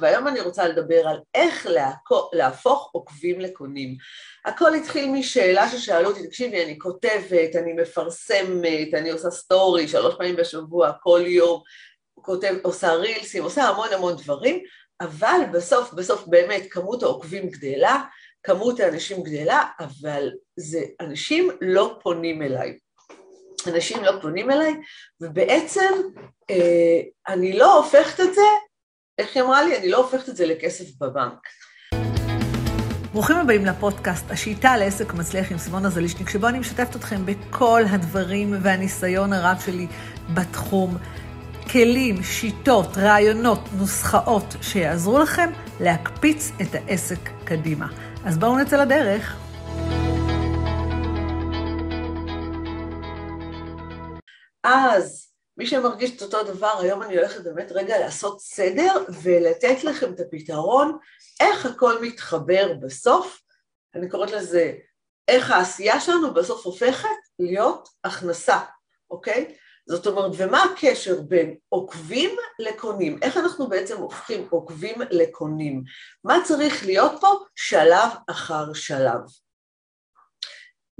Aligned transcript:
והיום 0.00 0.28
אני 0.28 0.40
רוצה 0.40 0.68
לדבר 0.68 1.08
על 1.08 1.18
איך 1.34 1.66
להפוך 2.32 2.90
עוקבים 2.92 3.40
לקונים. 3.40 3.96
הכל 4.44 4.74
התחיל 4.74 5.10
משאלה 5.10 5.68
ששאלו 5.68 6.08
אותי, 6.08 6.26
תקשיבי, 6.26 6.64
אני 6.64 6.78
כותבת, 6.78 7.56
אני 7.56 7.72
מפרסמת, 7.72 8.94
אני 8.94 9.10
עושה 9.10 9.30
סטורי 9.30 9.88
שלוש 9.88 10.14
פעמים 10.14 10.36
בשבוע, 10.36 10.92
כל 11.02 11.22
יום, 11.26 11.62
כותב, 12.14 12.54
עושה 12.62 12.92
רילסים, 12.92 13.42
עושה 13.42 13.62
המון 13.62 13.88
המון 13.92 14.16
דברים, 14.16 14.62
אבל 15.00 15.40
בסוף, 15.52 15.92
בסוף 15.92 16.24
באמת 16.26 16.62
כמות 16.70 17.02
העוקבים 17.02 17.48
גדלה, 17.48 18.02
כמות 18.42 18.80
האנשים 18.80 19.22
גדלה, 19.22 19.64
אבל 19.80 20.30
זה, 20.56 20.80
אנשים 21.00 21.50
לא 21.60 21.98
פונים 22.02 22.42
אליי. 22.42 22.78
אנשים 23.66 24.04
לא 24.04 24.12
פונים 24.22 24.50
אליי, 24.50 24.74
ובעצם 25.20 25.94
אה, 26.50 27.00
אני 27.28 27.52
לא 27.52 27.76
הופכת 27.76 28.20
את 28.20 28.34
זה, 28.34 28.42
איך 29.18 29.36
היא 29.36 29.42
אמרה 29.42 29.62
לי? 29.62 29.78
אני 29.78 29.90
לא 29.90 29.96
הופכת 29.96 30.28
את 30.28 30.36
זה 30.36 30.46
לכסף 30.46 30.84
בבנק. 31.00 31.48
ברוכים 33.12 33.36
הבאים 33.36 33.66
לפודקאסט, 33.66 34.30
השיטה 34.30 34.76
לעסק 34.76 35.14
מצליח 35.14 35.52
עם 35.52 35.58
סימונה 35.58 35.90
זלישניק, 35.90 36.28
שבו 36.30 36.48
אני 36.48 36.58
משתפת 36.58 36.96
אתכם 36.96 37.26
בכל 37.26 37.82
הדברים 37.90 38.54
והניסיון 38.62 39.32
הרב 39.32 39.56
שלי 39.66 39.86
בתחום. 40.34 40.96
כלים, 41.72 42.22
שיטות, 42.22 42.96
רעיונות, 42.96 43.60
נוסחאות 43.78 44.56
שיעזרו 44.62 45.18
לכם 45.18 45.50
להקפיץ 45.80 46.52
את 46.62 46.74
העסק 46.74 47.30
קדימה. 47.44 47.86
אז 48.24 48.38
בואו 48.38 48.58
נצא 48.58 48.76
לדרך. 48.76 49.36
אז 54.64 55.29
מי 55.56 55.66
שמרגיש 55.66 56.16
את 56.16 56.22
אותו 56.22 56.42
דבר, 56.42 56.78
היום 56.80 57.02
אני 57.02 57.16
הולכת 57.16 57.44
באמת 57.44 57.72
רגע 57.72 57.98
לעשות 57.98 58.40
סדר 58.40 59.04
ולתת 59.22 59.84
לכם 59.84 60.12
את 60.14 60.20
הפתרון, 60.20 60.98
איך 61.40 61.66
הכל 61.66 62.02
מתחבר 62.02 62.72
בסוף, 62.80 63.40
אני 63.94 64.08
קוראת 64.08 64.30
לזה, 64.30 64.72
איך 65.28 65.50
העשייה 65.50 66.00
שלנו 66.00 66.34
בסוף 66.34 66.66
הופכת 66.66 67.08
להיות 67.38 67.88
הכנסה, 68.04 68.58
אוקיי? 69.10 69.56
זאת 69.88 70.06
אומרת, 70.06 70.32
ומה 70.36 70.62
הקשר 70.62 71.20
בין 71.20 71.56
עוקבים 71.68 72.30
לקונים? 72.58 73.18
איך 73.22 73.36
אנחנו 73.36 73.68
בעצם 73.68 73.96
הופכים 73.96 74.48
עוקבים 74.50 74.96
לקונים? 75.10 75.82
מה 76.24 76.36
צריך 76.44 76.86
להיות 76.86 77.12
פה 77.20 77.44
שלב 77.56 78.08
אחר 78.30 78.72
שלב? 78.72 79.20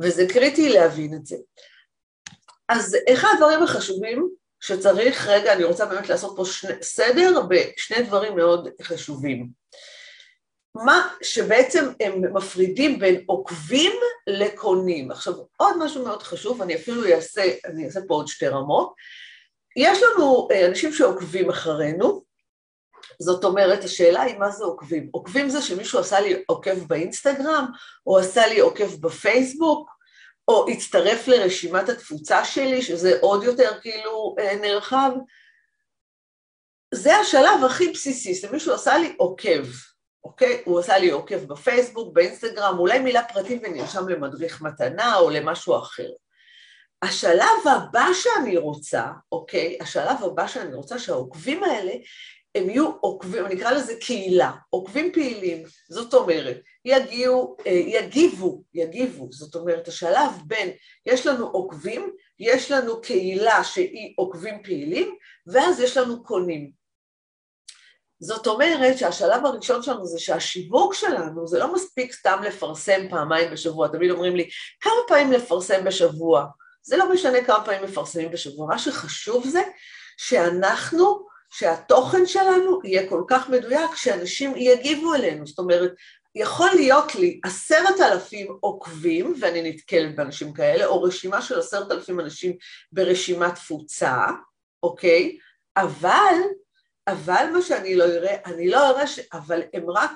וזה 0.03 0.27
קריטי 0.33 0.69
להבין 0.69 1.15
את 1.15 1.27
זה. 1.27 1.37
אז 2.69 2.97
אחד 3.13 3.29
הדברים 3.35 3.63
החשובים 3.63 4.31
שצריך, 4.61 5.29
רגע, 5.29 5.53
אני 5.53 5.65
רוצה 5.65 5.87
באמת 5.87 6.09
לעשות 6.09 6.37
פה 6.37 6.45
שני, 6.45 6.73
סדר 6.83 7.43
בשני 7.49 8.03
דברים 8.03 8.37
מאוד 8.37 8.69
חשובים. 8.83 9.49
מה 10.75 11.09
שבעצם 11.23 11.85
הם 12.01 12.35
מפרידים 12.35 12.99
בין 12.99 13.23
עוקבים 13.27 13.93
לקונים. 14.27 15.11
עכשיו, 15.11 15.35
עוד 15.57 15.77
משהו 15.79 16.05
מאוד 16.05 16.23
חשוב, 16.23 16.63
אני 16.63 16.75
אפילו 16.75 17.07
אעשה, 17.07 17.43
אני 17.65 17.87
אעשה 17.87 18.01
פה 18.09 18.15
עוד 18.15 18.29
שתי 18.29 18.49
רמות. 18.49 18.95
יש 19.77 19.99
לנו 20.03 20.49
אה, 20.53 20.67
אנשים 20.67 20.93
שעוקבים 20.93 21.51
אחרינו, 21.51 22.23
זאת 23.19 23.45
אומרת, 23.45 23.85
השאלה 23.85 24.23
היא 24.23 24.39
מה 24.39 24.51
זה 24.51 24.65
עוקבים. 24.65 25.09
עוקבים 25.13 25.49
זה 25.49 25.63
שמישהו 25.63 25.99
עשה 25.99 26.21
לי 26.21 26.43
עוקב 26.47 26.87
באינסטגרם, 26.87 27.67
או 28.07 28.19
עשה 28.19 28.47
לי 28.47 28.61
עוקב 28.61 29.01
בפייסבוק, 29.01 29.91
או 30.51 30.69
הצטרף 30.69 31.29
לרשימת 31.29 31.89
התפוצה 31.89 32.45
שלי, 32.45 32.83
שזה 32.83 33.19
עוד 33.21 33.45
יותר 33.45 33.81
כאילו 33.81 34.35
אה, 34.39 34.57
נרחב. 34.57 35.11
זה 36.95 37.17
השלב 37.17 37.65
הכי 37.67 37.89
בסיסי, 37.89 38.35
שמישהו 38.35 38.75
עשה 38.75 38.99
לי 38.99 39.15
עוקב, 39.17 39.65
אוקיי? 40.25 40.63
הוא 40.65 40.81
עשה 40.81 40.99
לי 40.99 41.11
עוקב 41.11 41.45
בפייסבוק, 41.45 42.15
באינסטגרם, 42.15 42.79
אולי 42.79 42.99
מילה 42.99 43.23
פרטים 43.23 43.61
ונרשם 43.63 44.09
למדריך 44.09 44.63
מתנה 44.63 45.17
או 45.17 45.31
למשהו 45.31 45.79
אחר. 45.79 46.09
השלב 47.03 47.67
הבא 47.67 48.07
שאני 48.13 48.57
רוצה, 48.57 49.05
אוקיי? 49.33 49.79
השלב 49.81 50.25
הבא 50.25 50.47
שאני 50.47 50.75
רוצה 50.75 50.99
שהעוקבים 50.99 51.65
האלה 51.65 51.93
הם 52.55 52.71
יהיו 52.71 52.91
עוקבים, 53.01 53.47
אני 53.47 53.55
אקרא 53.55 53.71
לזה 53.71 53.95
קהילה, 54.01 54.53
עוקבים 54.71 55.13
פעילים, 55.13 55.63
זאת 55.91 56.15
אומרת, 56.15 56.61
יגיעו, 56.85 57.57
אה, 57.67 57.73
יגיבו, 57.73 58.63
יגיבו, 58.75 59.29
זאת 59.31 59.55
אומרת, 59.55 59.89
השלב 59.89 60.31
בין, 60.47 60.71
יש 61.07 61.27
לנו 61.27 61.47
עוקבים, 61.47 62.11
יש 62.39 62.71
לנו 62.71 63.01
קהילה 63.01 63.65
שהיא 63.65 64.15
עוקבים 64.17 64.63
פעילים, 64.63 65.17
ואז 65.47 65.81
יש 65.81 65.97
לנו 65.97 66.23
קונים. 66.25 66.81
זאת 68.23 68.47
אומרת 68.47 68.99
שהשלב 68.99 69.47
הראשון 69.47 69.83
שלנו 69.83 70.07
זה 70.07 70.19
שהשיווק 70.19 70.95
שלנו, 70.95 71.47
זה 71.47 71.59
לא 71.59 71.75
מספיק 71.75 72.13
סתם 72.13 72.41
לפרסם 72.43 73.09
פעמיים 73.11 73.51
בשבוע, 73.51 73.89
תמיד 73.89 74.11
אומרים 74.11 74.37
לי, 74.37 74.49
כמה 74.81 74.93
פעמים 75.09 75.33
לפרסם 75.33 75.85
בשבוע? 75.85 76.47
זה 76.83 76.97
לא 76.97 77.13
משנה 77.13 77.45
כמה 77.45 77.65
פעמים 77.65 77.85
מפרסמים 77.85 78.31
בשבוע, 78.31 78.67
מה 78.67 78.79
שחשוב 78.79 79.49
זה 79.49 79.63
שאנחנו 80.17 81.30
שהתוכן 81.51 82.27
שלנו 82.27 82.81
יהיה 82.85 83.09
כל 83.09 83.23
כך 83.29 83.49
מדויק 83.49 83.95
שאנשים 83.95 84.53
יגיבו 84.57 85.15
אלינו, 85.15 85.47
זאת 85.47 85.59
אומרת, 85.59 85.93
יכול 86.35 86.71
להיות 86.75 87.15
לי 87.15 87.41
עשרת 87.45 88.01
אלפים 88.01 88.57
עוקבים, 88.61 89.35
ואני 89.41 89.71
נתקלת 89.71 90.17
באנשים 90.17 90.53
כאלה, 90.53 90.87
או 90.87 91.03
רשימה 91.03 91.43
של 91.43 91.59
עשרת 91.59 91.93
אלפים 91.93 92.21
אנשים 92.21 92.57
ברשימת 92.93 93.55
תפוצה, 93.55 94.17
אוקיי? 94.83 95.39
אבל, 95.77 96.35
אבל 97.09 97.45
מה 97.53 97.63
שאני 97.63 97.97
לא 97.97 98.05
אראה, 98.05 98.37
אני 98.47 98.69
לא 98.69 98.89
אראה, 98.89 99.07
ש... 99.07 99.21
אבל 99.33 99.63
הם 99.75 99.91
רק 99.91 100.11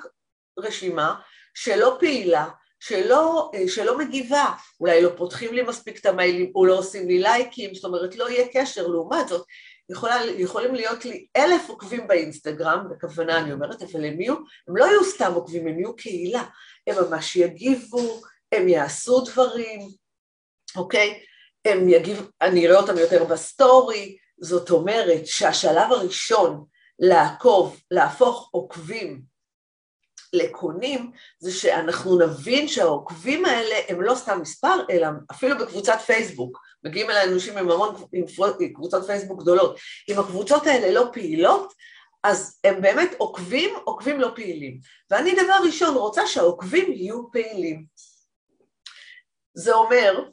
רשימה 0.59 1.15
שלא 1.53 1.97
פעילה, 1.99 2.49
שלא, 2.79 3.51
שלא 3.67 3.97
מגיבה, 3.97 4.45
אולי 4.79 5.01
לא 5.01 5.09
פותחים 5.17 5.53
לי 5.53 5.61
מספיק 5.61 5.99
את 5.99 6.05
המיילים, 6.05 6.51
או 6.55 6.65
לא 6.65 6.77
עושים 6.77 7.07
לי 7.07 7.19
לייקים, 7.19 7.75
זאת 7.75 7.85
אומרת 7.85 8.15
לא 8.15 8.29
יהיה 8.29 8.47
קשר, 8.53 8.87
לעומת 8.87 9.27
זאת 9.27 9.45
יכולה, 9.89 10.25
יכולים 10.25 10.75
להיות 10.75 11.05
לי 11.05 11.27
אלף 11.37 11.69
עוקבים 11.69 12.07
באינסטגרם, 12.07 12.87
בכוונה 12.89 13.39
אני 13.39 13.53
אומרת, 13.53 13.81
אבל 13.81 14.05
הם 14.05 14.21
יהיו, 14.21 14.35
הם 14.67 14.77
לא 14.77 14.85
יהיו 14.85 15.03
סתם 15.03 15.31
עוקבים, 15.33 15.67
הם 15.67 15.79
יהיו 15.79 15.95
קהילה, 15.95 16.43
הם 16.87 16.95
ממש 17.03 17.35
יגיבו, 17.35 18.21
הם 18.51 18.67
יעשו 18.67 19.21
דברים, 19.21 19.79
אוקיי? 20.75 21.19
הם 21.65 21.89
יגיבו, 21.89 22.23
אני 22.41 22.67
אראה 22.67 22.79
אותם 22.79 22.97
יותר 22.97 23.23
בסטורי, 23.23 24.17
זאת 24.41 24.69
אומרת 24.69 25.27
שהשלב 25.27 25.91
הראשון 25.91 26.65
לעקוב, 26.99 27.81
להפוך 27.91 28.49
עוקבים 28.51 29.21
לקונים, 30.33 31.11
זה 31.39 31.51
שאנחנו 31.51 32.19
נבין 32.19 32.67
שהעוקבים 32.67 33.45
האלה 33.45 33.75
הם 33.87 34.01
לא 34.01 34.15
סתם 34.15 34.41
מספר, 34.41 34.85
אלא 34.89 35.07
אפילו 35.31 35.57
בקבוצת 35.57 35.99
פייסבוק. 36.05 36.64
מגיעים 36.85 37.09
אליי 37.09 37.23
אנשים 37.23 37.57
עם 37.57 37.71
המון, 37.71 37.95
עם 38.13 38.25
קבוצות 38.73 39.05
פייסבוק 39.05 39.41
גדולות. 39.41 39.77
אם 40.09 40.19
הקבוצות 40.19 40.67
האלה 40.67 40.91
לא 40.91 41.09
פעילות, 41.13 41.73
אז 42.23 42.59
הם 42.63 42.81
באמת 42.81 43.09
עוקבים, 43.17 43.69
עוקבים 43.83 44.19
לא 44.19 44.31
פעילים. 44.35 44.79
ואני 45.11 45.33
דבר 45.33 45.57
ראשון 45.65 45.95
רוצה 45.95 46.27
שהעוקבים 46.27 46.91
יהיו 46.91 47.31
פעילים. 47.31 47.85
זה 49.53 49.73
אומר, 49.73 50.23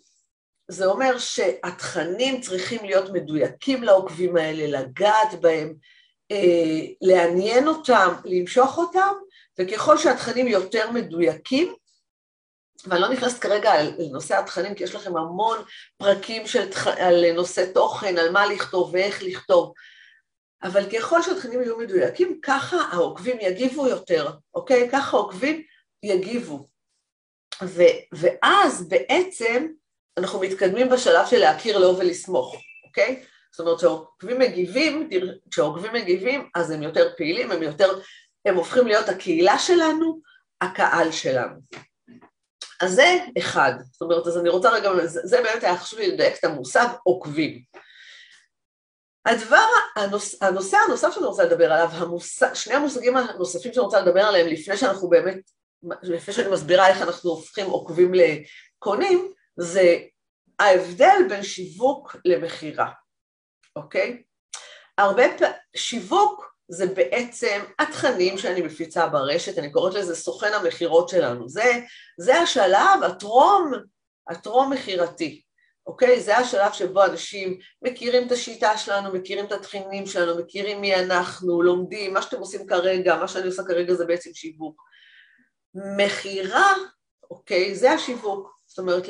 זה 0.69 0.87
אומר 0.87 1.19
שהתכנים 1.19 2.41
צריכים 2.41 2.85
להיות 2.85 3.11
מדויקים 3.13 3.83
לעוקבים 3.83 4.37
האלה, 4.37 4.81
לגעת 4.81 5.41
בהם, 5.41 5.75
אה, 6.31 6.81
לעניין 7.01 7.69
אותם, 7.69 8.15
למשוך 8.25 8.79
אותם, 8.79 9.13
וככל 9.61 9.99
שהתכנים 9.99 10.49
יותר 10.49 10.91
מדויקים, 10.91 11.75
ואני 12.87 13.01
לא 13.01 13.09
נכנסת 13.09 13.43
כרגע 13.43 13.73
לנושא 13.99 14.39
התכנים, 14.39 14.75
כי 14.75 14.85
יש 14.85 14.95
לכם 14.95 15.17
המון 15.17 15.59
פרקים 15.97 16.47
של, 16.47 16.69
על 16.99 17.33
נושא 17.33 17.65
תוכן, 17.75 18.19
על 18.19 18.31
מה 18.31 18.47
לכתוב 18.47 18.91
ואיך 18.93 19.23
לכתוב, 19.23 19.73
אבל 20.63 20.91
ככל 20.91 21.23
שהתכנים 21.23 21.63
יהיו 21.63 21.79
מדויקים, 21.79 22.41
ככה 22.43 22.77
העוקבים 22.77 23.37
יגיבו 23.41 23.89
יותר, 23.89 24.31
אוקיי? 24.55 24.89
ככה 24.93 25.17
העוקבים 25.17 25.63
יגיבו. 26.03 26.67
ו, 27.63 27.83
ואז 28.13 28.89
בעצם 28.89 29.67
אנחנו 30.19 30.41
מתקדמים 30.41 30.89
בשלב 30.89 31.27
של 31.27 31.39
להכיר 31.39 31.79
לו 31.79 31.99
ולסמוך, 31.99 32.57
אוקיי? 32.87 33.25
זאת 33.53 33.61
אומרת 33.61 33.79
כשהעוקבים 33.79 34.39
מגיבים, 34.39 35.09
כשהעוקבים 35.51 35.93
מגיבים, 35.93 36.49
אז 36.55 36.71
הם 36.71 36.83
יותר 36.83 37.13
פעילים, 37.17 37.51
הם 37.51 37.63
יותר, 37.63 38.01
הם 38.45 38.57
הופכים 38.57 38.87
להיות 38.87 39.09
הקהילה 39.09 39.59
שלנו, 39.59 40.21
הקהל 40.61 41.13
שלנו. 41.13 41.61
אז 42.83 42.95
זה 42.95 43.19
אחד, 43.39 43.73
זאת 43.93 44.03
אומרת, 44.03 44.27
אז 44.27 44.39
אני 44.39 44.49
רוצה 44.49 44.71
רגע, 44.71 45.07
זה, 45.07 45.21
זה 45.25 45.43
באמת 45.43 45.65
היה 45.65 45.77
חשוב 45.77 45.99
לי 45.99 46.13
לדייק 46.13 46.39
את 46.39 46.45
המושג 46.45 46.87
עוקבים. 47.05 47.63
הדבר, 49.27 49.67
הנוש, 49.97 50.35
הנושא 50.41 50.77
הנוסף 50.77 51.15
שאני 51.15 51.27
רוצה 51.27 51.45
לדבר 51.45 51.73
עליו, 51.73 51.89
המושג, 51.93 52.55
שני 52.55 52.75
המושגים 52.75 53.17
הנוספים 53.17 53.73
שאני 53.73 53.85
רוצה 53.85 54.01
לדבר 54.01 54.21
עליהם 54.21 54.47
לפני 54.47 54.77
שאנחנו 54.77 55.09
באמת, 55.09 55.39
לפני 56.03 56.35
שאני 56.35 56.51
מסבירה 56.51 56.89
איך 56.89 57.03
אנחנו 57.03 57.31
הופכים 57.31 57.67
עוקבים 57.67 58.13
לקונים, 58.15 59.33
זה 59.57 59.99
ההבדל 60.59 61.27
בין 61.29 61.43
שיווק 61.43 62.17
למכירה, 62.25 62.91
אוקיי? 63.77 64.23
הרבה 64.99 65.23
פעמים, 65.39 65.57
שיווק 65.77 66.52
זה 66.69 66.87
בעצם 66.87 67.61
התכנים 67.79 68.39
שאני 68.39 68.63
מפיצה 68.63 69.07
ברשת, 69.07 69.59
אני 69.59 69.73
קוראת 69.73 69.95
לזה 69.95 70.15
סוכן 70.15 70.53
המכירות 70.53 71.09
שלנו. 71.09 71.49
זה, 71.49 71.81
זה 72.19 72.39
השלב 72.39 73.03
הטרום, 73.03 73.73
הטרום 74.29 74.73
מכירתי, 74.73 75.43
אוקיי? 75.87 76.21
זה 76.21 76.37
השלב 76.37 76.73
שבו 76.73 77.05
אנשים 77.05 77.59
מכירים 77.83 78.27
את 78.27 78.33
השיטה 78.33 78.79
שלנו, 78.79 79.13
מכירים 79.13 79.45
את 79.45 79.53
התכנים 79.53 80.07
שלנו, 80.07 80.39
מכירים 80.39 80.81
מי 80.81 80.95
אנחנו, 80.95 81.63
לומדים, 81.63 82.15
מה 82.15 82.23
שאתם 82.23 82.39
עושים 82.39 82.67
כרגע, 82.67 83.17
מה 83.17 83.29
שאני 83.29 83.47
עושה 83.47 83.63
כרגע 83.63 83.95
זה 83.95 84.05
בעצם 84.07 84.31
שיווק. 84.35 84.83
מכירה, 85.97 86.75
אוקיי? 87.31 87.75
זה 87.75 87.93
השיווק. 87.93 88.57
זאת 88.67 88.79
אומרת, 88.79 89.07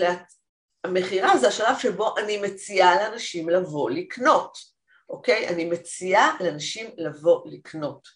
המכירה 0.84 1.38
זה 1.38 1.48
השלב 1.48 1.78
שבו 1.78 2.14
אני 2.18 2.40
מציעה 2.40 2.94
לאנשים 2.94 3.48
לבוא 3.48 3.90
לקנות, 3.90 4.71
אוקיי? 5.12 5.48
אני 5.48 5.64
מציעה 5.64 6.36
לאנשים 6.40 6.90
לבוא 6.96 7.40
לקנות. 7.46 8.08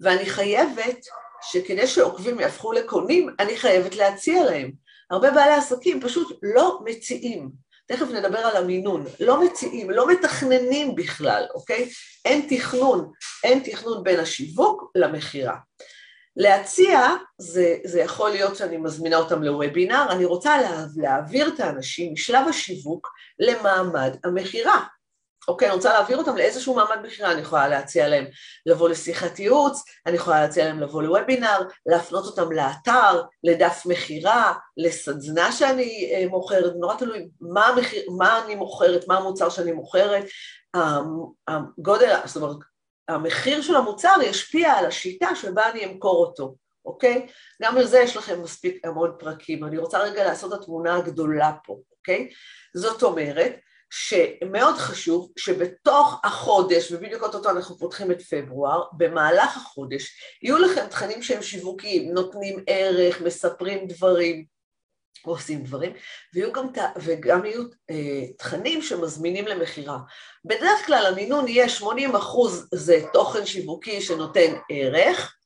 ואני 0.00 0.26
חייבת 0.26 0.98
שכדי 1.42 1.86
שעוקבים 1.86 2.40
יהפכו 2.40 2.72
לקונים, 2.72 3.28
אני 3.40 3.56
חייבת 3.56 3.94
להציע 3.94 4.44
להם. 4.44 4.70
הרבה 5.10 5.30
בעלי 5.30 5.54
עסקים 5.54 6.00
פשוט 6.00 6.38
לא 6.42 6.80
מציעים. 6.84 7.50
תכף 7.86 8.06
נדבר 8.10 8.38
על 8.38 8.56
המינון. 8.56 9.04
לא 9.20 9.44
מציעים, 9.44 9.90
לא 9.90 10.08
מתכננים 10.08 10.94
בכלל, 10.94 11.46
אוקיי? 11.54 11.88
אין 12.24 12.46
תכנון, 12.48 13.12
אין 13.44 13.62
תכנון 13.64 14.04
בין 14.04 14.20
השיווק 14.20 14.90
למכירה. 14.94 15.56
להציע, 16.36 17.00
זה, 17.38 17.76
זה 17.84 18.00
יכול 18.00 18.30
להיות 18.30 18.56
שאני 18.56 18.76
מזמינה 18.76 19.16
אותם 19.16 19.42
לוובינר, 19.42 20.06
אני 20.10 20.24
רוצה 20.24 20.60
לה, 20.60 20.84
להעביר 20.96 21.48
את 21.48 21.60
האנשים 21.60 22.12
משלב 22.12 22.48
השיווק 22.48 23.08
למעמד 23.38 24.16
המכירה. 24.24 24.84
אוקיי, 25.48 25.68
אני 25.68 25.76
רוצה 25.76 25.92
להעביר 25.92 26.18
אותם 26.18 26.36
לאיזשהו 26.36 26.74
מעמד 26.74 26.98
מכירה, 27.02 27.32
אני 27.32 27.40
יכולה 27.40 27.68
להציע 27.68 28.08
להם 28.08 28.24
לבוא 28.66 28.88
לשיחת 28.88 29.38
ייעוץ, 29.38 29.82
אני 30.06 30.16
יכולה 30.16 30.40
להציע 30.40 30.64
להם 30.64 30.80
לבוא 30.80 31.02
לוובינר, 31.02 31.58
להפנות 31.86 32.24
אותם 32.24 32.52
לאתר, 32.52 33.22
לדף 33.44 33.82
מכירה, 33.86 34.54
לסדנה 34.76 35.52
שאני 35.52 36.12
אה, 36.14 36.28
מוכרת, 36.28 36.72
נורא 36.80 36.94
תלוי 36.96 37.28
מה, 37.40 37.66
המחיר, 37.66 38.10
מה 38.18 38.44
אני 38.44 38.54
מוכרת, 38.54 39.08
מה 39.08 39.16
המוצר 39.16 39.48
שאני 39.48 39.72
מוכרת, 39.72 40.24
הגודל, 41.48 42.16
זאת 42.24 42.42
אומרת, 42.42 42.56
המחיר 43.08 43.62
של 43.62 43.76
המוצר 43.76 44.14
ישפיע 44.22 44.72
על 44.72 44.86
השיטה 44.86 45.34
שבה 45.34 45.70
אני 45.70 45.84
אמכור 45.84 46.26
אותו, 46.26 46.54
אוקיי? 46.84 47.26
גם 47.62 47.76
על 47.76 47.84
זה 47.84 47.98
יש 47.98 48.16
לכם 48.16 48.42
מספיק 48.42 48.86
המון 48.86 49.12
פרקים, 49.18 49.64
אני 49.64 49.78
רוצה 49.78 49.98
רגע 49.98 50.24
לעשות 50.24 50.52
את 50.52 50.58
התמונה 50.58 50.96
הגדולה 50.96 51.52
פה, 51.64 51.78
אוקיי? 51.98 52.28
זאת 52.74 53.02
אומרת 53.02 53.56
שמאוד 53.90 54.74
חשוב 54.76 55.32
שבתוך 55.36 56.20
החודש, 56.24 56.92
ובדיוק 56.92 57.22
אותו 57.22 57.50
אנחנו 57.50 57.78
פותחים 57.78 58.10
את 58.10 58.22
פברואר, 58.22 58.82
במהלך 58.92 59.56
החודש 59.56 60.18
יהיו 60.42 60.58
לכם 60.58 60.86
תכנים 60.86 61.22
שהם 61.22 61.42
שיווקיים, 61.42 62.14
נותנים 62.14 62.64
ערך, 62.66 63.20
מספרים 63.20 63.86
דברים, 63.86 64.44
עושים 65.22 65.62
דברים, 65.62 65.92
ויהיו 66.34 66.52
גם, 66.52 66.66
וגם 66.96 67.44
יהיו 67.44 67.62
אה, 67.90 68.26
תכנים 68.38 68.82
שמזמינים 68.82 69.46
למכירה. 69.46 69.98
בדרך 70.44 70.86
כלל 70.86 71.06
המינון 71.06 71.48
יהיה 71.48 71.68
80 71.68 72.16
אחוז 72.16 72.68
זה 72.74 73.00
תוכן 73.12 73.46
שיווקי 73.46 74.00
שנותן 74.00 74.54
ערך, 74.70 75.36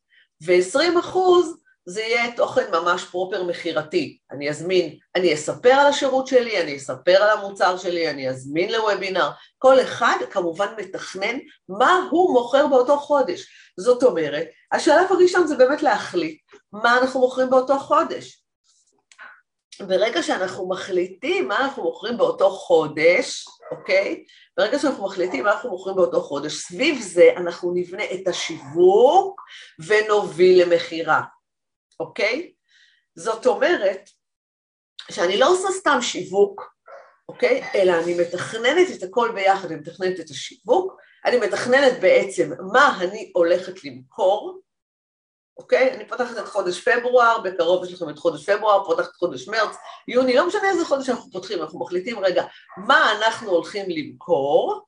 ו-20 0.43 1.01
אחוז 1.01 1.60
זה 1.91 2.01
יהיה 2.01 2.37
תוכן 2.37 2.71
ממש 2.73 3.05
פרופר 3.05 3.43
מכירתי. 3.43 4.19
אני 4.31 4.51
אזמין, 4.51 4.97
אני 5.17 5.35
אספר 5.35 5.73
על 5.73 5.87
השירות 5.87 6.27
שלי, 6.27 6.61
אני 6.61 6.77
אספר 6.77 7.23
על 7.23 7.39
המוצר 7.39 7.77
שלי, 7.77 8.11
אני 8.11 8.29
אזמין 8.29 8.73
לוובינר. 8.73 9.31
כל 9.59 9.81
אחד 9.81 10.17
כמובן 10.31 10.67
מתכנן 10.79 11.39
מה 11.69 12.09
הוא 12.11 12.33
מוכר 12.33 12.67
באותו 12.67 12.97
חודש. 12.97 13.47
זאת 13.81 14.03
אומרת, 14.03 14.47
השלב 14.73 15.07
הראשון 15.11 15.47
זה 15.47 15.57
באמת 15.57 15.83
להחליט 15.83 16.41
מה 16.73 16.99
אנחנו 16.99 17.21
מוכרים 17.21 17.51
באותו 17.51 17.79
חודש. 17.79 18.45
ברגע 19.81 20.23
שאנחנו 20.23 20.69
מחליטים 20.69 21.49
מה 21.49 21.59
אנחנו 21.59 21.83
מוכרים 21.83 22.17
באותו 22.17 22.51
חודש, 22.51 23.45
אוקיי? 23.73 24.25
ברגע 24.57 24.79
שאנחנו 24.79 25.05
מחליטים 25.05 25.45
מה 25.45 25.53
אנחנו 25.53 25.71
מוכרים 25.71 25.97
באותו 25.97 26.21
חודש, 26.21 26.55
סביב 26.55 27.01
זה 27.03 27.31
אנחנו 27.37 27.73
נבנה 27.75 28.05
את 28.05 28.29
השיווק 28.29 29.41
ונוביל 29.87 30.63
למכירה, 30.63 31.23
אוקיי? 32.01 32.53
זאת 33.15 33.47
אומרת 33.47 34.11
שאני 35.11 35.39
לא 35.39 35.53
עושה 35.53 35.69
סתם 35.71 35.99
שיווק, 36.01 36.75
אוקיי? 37.29 37.65
אלא 37.75 37.93
אני 38.05 38.15
מתכננת 38.21 38.89
את 38.99 39.03
הכל 39.03 39.33
ביחד, 39.35 39.73
אני 39.73 39.81
מתכננת 39.81 40.21
את 40.21 40.31
השיווק, 40.31 40.97
אני 41.25 41.37
מתכננת 41.37 42.01
בעצם 42.01 42.51
מה 42.73 42.99
אני 43.01 43.33
הולכת 43.35 43.85
למכור, 43.85 44.61
אוקיי? 45.59 45.95
אני 45.95 46.09
פותחת 46.09 46.39
את 46.39 46.49
חודש 46.49 46.89
פברואר, 46.89 47.39
בקרוב 47.45 47.85
יש 47.85 47.93
לכם 47.93 48.11
את 48.11 48.19
חודש 48.19 48.51
פברואר, 48.51 48.85
פותחת 48.85 49.09
את 49.11 49.17
חודש 49.17 49.49
מרץ, 49.49 49.77
יוני, 50.09 50.35
לא 50.35 50.47
משנה 50.47 50.71
איזה 50.71 50.85
חודש 50.85 51.09
אנחנו 51.09 51.31
פותחים, 51.31 51.63
אנחנו 51.63 51.81
מחליטים 51.81 52.19
רגע 52.19 52.45
מה 52.77 53.13
אנחנו 53.13 53.51
הולכים 53.51 53.87
למכור, 53.89 54.87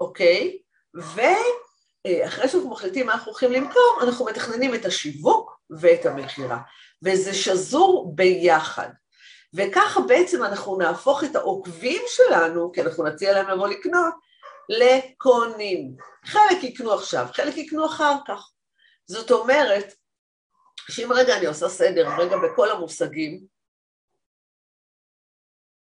אוקיי? 0.00 0.58
ואחרי 0.94 2.48
שאנחנו 2.48 2.70
מחליטים 2.70 3.06
מה 3.06 3.12
אנחנו 3.12 3.30
הולכים 3.30 3.52
למכור, 3.52 3.98
אנחנו 4.02 4.24
מתכננים 4.24 4.74
את 4.74 4.84
השיווק 4.84 5.49
ואת 5.80 6.06
המכירה, 6.06 6.58
וזה 7.02 7.34
שזור 7.34 8.12
ביחד. 8.14 8.88
וככה 9.54 10.00
בעצם 10.00 10.44
אנחנו 10.44 10.78
נהפוך 10.78 11.24
את 11.24 11.36
העוקבים 11.36 12.02
שלנו, 12.06 12.72
כי 12.72 12.82
אנחנו 12.82 13.04
נציע 13.04 13.32
להם 13.32 13.48
לבוא 13.48 13.68
לקנות, 13.68 14.14
לקונים. 14.68 15.96
חלק 16.24 16.62
יקנו 16.64 16.92
עכשיו, 16.92 17.26
חלק 17.32 17.56
יקנו 17.56 17.86
אחר 17.86 18.14
כך. 18.26 18.50
זאת 19.06 19.30
אומרת, 19.30 19.94
שאם 20.90 21.12
רגע 21.12 21.36
אני 21.36 21.46
עושה 21.46 21.68
סדר, 21.68 22.08
רגע 22.18 22.36
בכל 22.36 22.70
המושגים, 22.70 23.44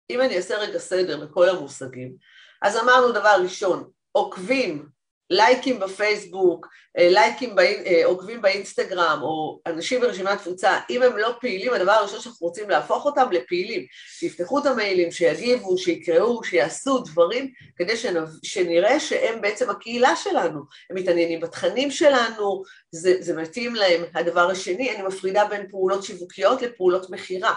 אם 0.09 0.21
אני 0.21 0.37
אעשה 0.37 0.57
רגע 0.57 0.79
סדר 0.79 1.25
בכל 1.25 1.49
המושגים, 1.49 2.15
אז 2.61 2.77
אמרנו 2.77 3.11
דבר 3.11 3.35
ראשון, 3.43 3.91
עוקבים 4.11 4.89
לייקים 5.29 5.79
בפייסבוק, 5.79 6.67
אה, 6.97 7.09
לייקים, 7.09 7.55
באינ... 7.55 7.85
אה, 7.85 8.05
עוקבים 8.05 8.41
באינסטגרם, 8.41 9.19
או 9.21 9.59
אנשים 9.65 10.01
ברשימת 10.01 10.37
תפוצה, 10.37 10.79
אם 10.89 11.03
הם 11.03 11.17
לא 11.17 11.31
פעילים, 11.41 11.73
הדבר 11.73 11.91
הראשון 11.91 12.19
שאנחנו 12.19 12.47
רוצים 12.47 12.69
להפוך 12.69 13.05
אותם 13.05 13.31
לפעילים, 13.31 13.85
שיפתחו 14.19 14.59
את 14.59 14.65
המיילים, 14.65 15.11
שיגיבו, 15.11 15.77
שיקראו, 15.77 16.43
שיעשו 16.43 16.99
דברים, 16.99 17.51
כדי 17.75 17.97
שנ... 17.97 18.23
שנראה 18.43 18.99
שהם 18.99 19.41
בעצם 19.41 19.69
הקהילה 19.69 20.15
שלנו, 20.15 20.61
הם 20.89 20.97
מתעניינים 20.97 21.39
בתכנים 21.39 21.91
שלנו, 21.91 22.63
זה, 22.91 23.15
זה 23.19 23.35
מתאים 23.35 23.75
להם. 23.75 24.01
הדבר 24.13 24.49
השני, 24.49 24.95
אני 24.95 25.03
מפרידה 25.03 25.45
בין 25.45 25.67
פעולות 25.69 26.03
שיווקיות 26.03 26.61
לפעולות 26.61 27.09
מכירה. 27.09 27.53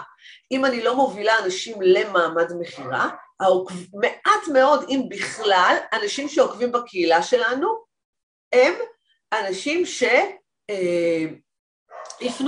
אם 0.51 0.65
אני 0.65 0.83
לא 0.83 0.95
מובילה 0.95 1.39
אנשים 1.43 1.81
למעמד 1.81 2.51
מכירה, 2.59 3.09
מעט 3.93 4.47
מאוד, 4.53 4.85
אם 4.89 5.01
בכלל, 5.09 5.77
אנשים 5.93 6.29
שעוקבים 6.29 6.71
בקהילה 6.71 7.23
שלנו, 7.23 7.83
הם 8.53 8.73
אנשים 9.33 9.85
שיפנו 9.85 10.17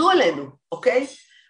אה, 0.09 0.13
אלינו, 0.13 0.49
אוקיי? 0.71 1.07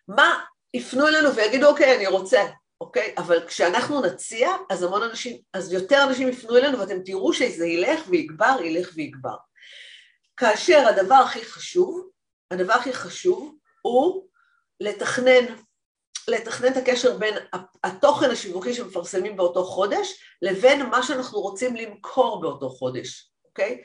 מה 0.08 0.44
יפנו 0.74 1.08
אלינו 1.08 1.36
ויגידו, 1.36 1.68
אוקיי, 1.68 1.96
אני 1.96 2.08
רוצה, 2.08 2.42
אוקיי? 2.82 3.14
אבל 3.18 3.48
כשאנחנו 3.48 4.02
נציע, 4.02 4.50
אז 4.70 4.84
המון 4.84 5.04
אנשים, 5.04 5.38
אז 5.54 5.74
יותר 5.74 6.04
אנשים 6.04 6.30
יפנו 6.30 6.58
אלינו 6.58 6.80
ואתם 6.80 7.04
תראו 7.06 7.34
שזה 7.34 7.66
ילך 7.66 8.00
ויגבר, 8.08 8.56
ילך 8.64 8.92
ויגבר. 8.96 9.36
כאשר 10.38 10.88
הדבר 10.88 11.16
הכי 11.16 11.46
חשוב, 11.46 12.10
הדבר 12.52 12.74
הכי 12.74 12.94
חשוב 12.94 13.56
הוא 13.82 14.28
לתכנן 14.80 15.46
לתכנן 16.27 16.72
את 16.72 16.77
הקשר 16.77 17.18
בין 17.18 17.34
התוכן 17.84 18.32
השיווקי 18.32 18.74
שמפרסמים 18.74 19.38
באותו 19.38 19.63
חודש 19.63 20.13
לבין 20.42 20.86
מה 20.86 21.03
שאנחנו 21.03 21.39
רוצים 21.39 21.75
למכור 21.75 22.42
באותו 22.42 22.70
חודש, 22.70 23.30
אוקיי? 23.46 23.82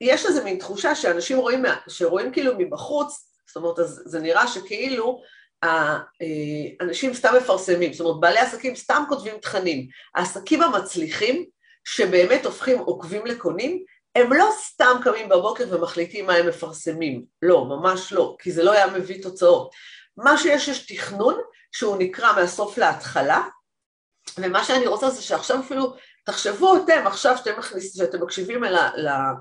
יש 0.00 0.26
איזה 0.26 0.44
מין 0.44 0.58
תחושה 0.58 0.94
שאנשים 0.94 1.38
רואים, 1.38 1.62
שרואים 1.88 2.32
כאילו 2.32 2.52
מבחוץ, 2.58 3.30
זאת 3.46 3.56
אומרת, 3.56 3.78
אז 3.78 4.02
זה 4.04 4.20
נראה 4.20 4.48
שכאילו 4.48 5.22
האנשים 5.62 7.14
סתם 7.14 7.34
מפרסמים, 7.36 7.92
זאת 7.92 8.00
אומרת, 8.00 8.20
בעלי 8.20 8.38
עסקים 8.38 8.76
סתם 8.76 9.02
כותבים 9.08 9.38
תכנים. 9.38 9.88
העסקים 10.14 10.62
המצליחים, 10.62 11.44
שבאמת 11.84 12.44
הופכים 12.44 12.78
עוקבים 12.78 13.26
לקונים, 13.26 13.84
הם 14.14 14.32
לא 14.32 14.50
סתם 14.64 14.96
קמים 15.04 15.28
בבוקר 15.28 15.64
ומחליטים 15.70 16.26
מה 16.26 16.34
הם 16.34 16.48
מפרסמים, 16.48 17.24
לא, 17.42 17.64
ממש 17.64 18.12
לא, 18.12 18.36
כי 18.38 18.52
זה 18.52 18.62
לא 18.62 18.72
היה 18.72 18.86
מביא 18.86 19.22
תוצאות. 19.22 19.70
מה 20.16 20.38
שיש, 20.38 20.68
יש 20.68 20.86
תכנון 20.86 21.40
שהוא 21.74 21.96
נקרא 21.98 22.32
מהסוף 22.32 22.78
להתחלה, 22.78 23.42
ומה 24.38 24.64
שאני 24.64 24.86
רוצה 24.86 25.10
זה 25.10 25.22
שעכשיו 25.22 25.60
אפילו, 25.60 25.94
תחשבו 26.26 26.76
אתם 26.76 27.06
עכשיו 27.06 27.36
שאתם, 27.36 27.58
מכניס, 27.58 27.96
שאתם 27.96 28.22
מקשיבים 28.22 28.64
אל 28.64 29.06
ה... 29.08 29.32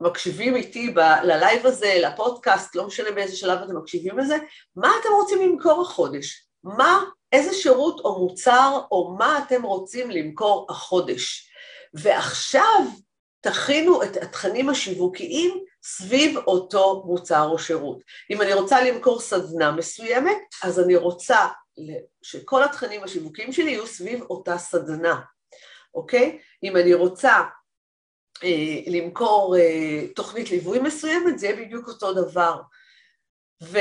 מקשיבים 0.00 0.56
איתי 0.56 0.90
ב, 0.90 0.98
ללייב 0.98 1.66
הזה, 1.66 1.98
לפודקאסט, 2.02 2.74
לא 2.74 2.86
משנה 2.86 3.10
באיזה 3.10 3.36
שלב 3.36 3.58
אתם 3.62 3.76
מקשיבים 3.76 4.18
לזה, 4.18 4.36
מה 4.76 4.92
אתם 5.00 5.08
רוצים 5.12 5.42
למכור 5.42 5.82
החודש? 5.82 6.48
מה, 6.64 7.04
איזה 7.32 7.54
שירות 7.54 8.00
או 8.00 8.18
מוצר 8.18 8.80
או 8.90 9.16
מה 9.18 9.38
אתם 9.38 9.62
רוצים 9.62 10.10
למכור 10.10 10.66
החודש? 10.70 11.50
ועכשיו 11.94 12.84
תכינו 13.40 14.02
את 14.02 14.16
התכנים 14.16 14.68
השיווקיים 14.68 15.64
סביב 15.82 16.36
אותו 16.36 17.02
מוצר 17.06 17.48
או 17.48 17.58
שירות. 17.58 17.98
אם 18.30 18.42
אני 18.42 18.52
רוצה 18.52 18.84
למכור 18.84 19.20
סדנה 19.20 19.70
מסוימת, 19.72 20.38
אז 20.62 20.80
אני 20.80 20.96
רוצה 20.96 21.46
שכל 22.22 22.62
התכנים 22.62 23.04
השיווקיים 23.04 23.52
שלי 23.52 23.70
יהיו 23.70 23.86
סביב 23.86 24.22
אותה 24.22 24.58
סדנה, 24.58 25.20
אוקיי? 25.94 26.38
אם 26.62 26.76
אני 26.76 26.94
רוצה 26.94 27.42
אה, 28.44 28.80
למכור 28.86 29.56
אה, 29.58 30.06
תוכנית 30.14 30.50
ליווי 30.50 30.78
מסוימת, 30.78 31.38
זה 31.38 31.46
יהיה 31.46 31.56
בדיוק 31.56 31.88
אותו 31.88 32.12
דבר. 32.12 32.60
ו, 33.62 33.78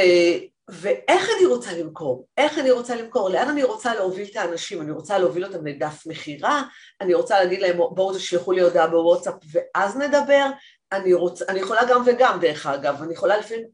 ואיך 0.70 1.30
אני 1.38 1.46
רוצה 1.46 1.78
למכור? 1.78 2.28
איך 2.38 2.60
אני 2.60 2.72
רוצה 2.72 2.96
למכור? 2.96 3.30
לאן 3.30 3.50
אני 3.50 3.64
רוצה 3.64 3.96
להוביל 3.96 4.28
את 4.32 4.36
האנשים? 4.36 4.82
אני 4.82 4.92
רוצה 4.92 5.20
להוביל 5.20 5.46
אותם 5.46 5.68
לדף 5.68 6.04
מכירה? 6.06 6.64
אני 7.02 7.14
רוצה 7.14 7.40
להגיד 7.40 7.62
להם 7.62 7.78
בואו 7.78 8.16
תשלחו 8.16 8.52
לי 8.52 8.62
הודעה 8.62 8.88
בוואטסאפ 8.88 9.34
ואז 9.52 9.98
נדבר? 9.98 10.46
אני, 10.92 11.14
רוצה, 11.14 11.46
אני 11.50 11.60
יכולה 11.60 11.82
גם 11.90 12.04
וגם 12.06 12.40
דרך 12.42 12.66
אגב, 12.66 13.04
אני 13.04 13.14
יכולה 13.14 13.38
לפעמים 13.38 13.66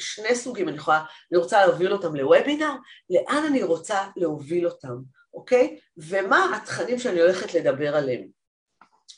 שני 0.00 0.34
סוגים, 0.34 0.68
אני 0.68 0.76
יכולה, 0.76 1.04
אני 1.32 1.40
רוצה 1.40 1.66
להוביל 1.66 1.92
אותם 1.92 2.16
לוובינר, 2.16 2.72
לאן 3.10 3.44
אני 3.46 3.62
רוצה 3.62 3.98
להוביל 4.16 4.66
אותם, 4.66 4.94
אוקיי? 5.34 5.78
ומה 5.96 6.56
התכנים 6.56 6.98
שאני 6.98 7.20
הולכת 7.20 7.54
לדבר 7.54 7.96
עליהם 7.96 8.26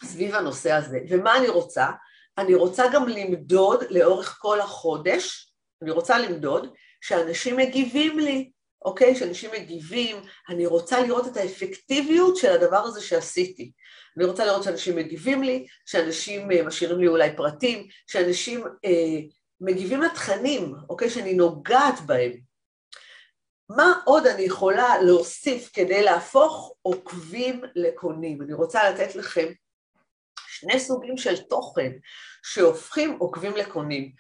סביב 0.05 0.35
הנושא 0.35 0.73
הזה, 0.73 0.99
ומה 1.09 1.37
אני 1.37 1.49
רוצה? 1.49 1.87
אני 2.39 2.55
רוצה 2.55 2.85
גם 2.93 3.09
למדוד 3.09 3.85
לאורך 3.91 4.39
כל 4.41 4.61
החודש, 4.61 5.53
אני 5.83 5.91
רוצה 5.91 6.19
למדוד 6.19 6.75
שאנשים 7.01 7.57
מגיבים 7.57 8.19
לי, 8.19 8.51
אוקיי? 8.85 9.15
שאנשים 9.15 9.51
מגיבים, 9.61 10.17
אני 10.49 10.67
רוצה 10.67 11.01
לראות 11.01 11.27
את 11.27 11.37
האפקטיביות 11.37 12.37
של 12.37 12.53
הדבר 12.53 12.79
הזה 12.79 13.01
שעשיתי. 13.01 13.73
אני 14.17 14.25
רוצה 14.25 14.45
לראות 14.45 14.63
שאנשים 14.63 14.97
מגיבים 14.97 15.43
לי, 15.43 15.67
שאנשים 15.87 16.51
אה, 16.51 16.63
משאירים 16.63 16.99
לי 16.99 17.07
אולי 17.07 17.37
פרטים, 17.37 17.89
שאנשים 18.07 18.65
אה, 18.85 19.21
מגיבים 19.61 20.03
לתכנים, 20.03 20.75
אוקיי? 20.91 21.11
שאני 21.11 21.35
נוגעת 21.35 22.01
בהם. 22.07 22.33
מה 23.69 23.93
עוד 24.05 24.27
אני 24.27 24.43
יכולה 24.43 25.03
להוסיף 25.03 25.71
כדי 25.73 26.03
להפוך 26.03 26.75
עוקבים 26.83 27.63
לקונים? 27.75 28.43
אני 28.43 28.53
רוצה 28.53 28.91
לתת 28.91 29.15
לכם 29.15 29.47
שני 30.49 30.81
סוגים 30.81 31.17
של 31.17 31.37
תוכן 31.37 31.93
שהופכים 32.43 33.17
עוקבים 33.19 33.57
לקונים. 33.57 34.13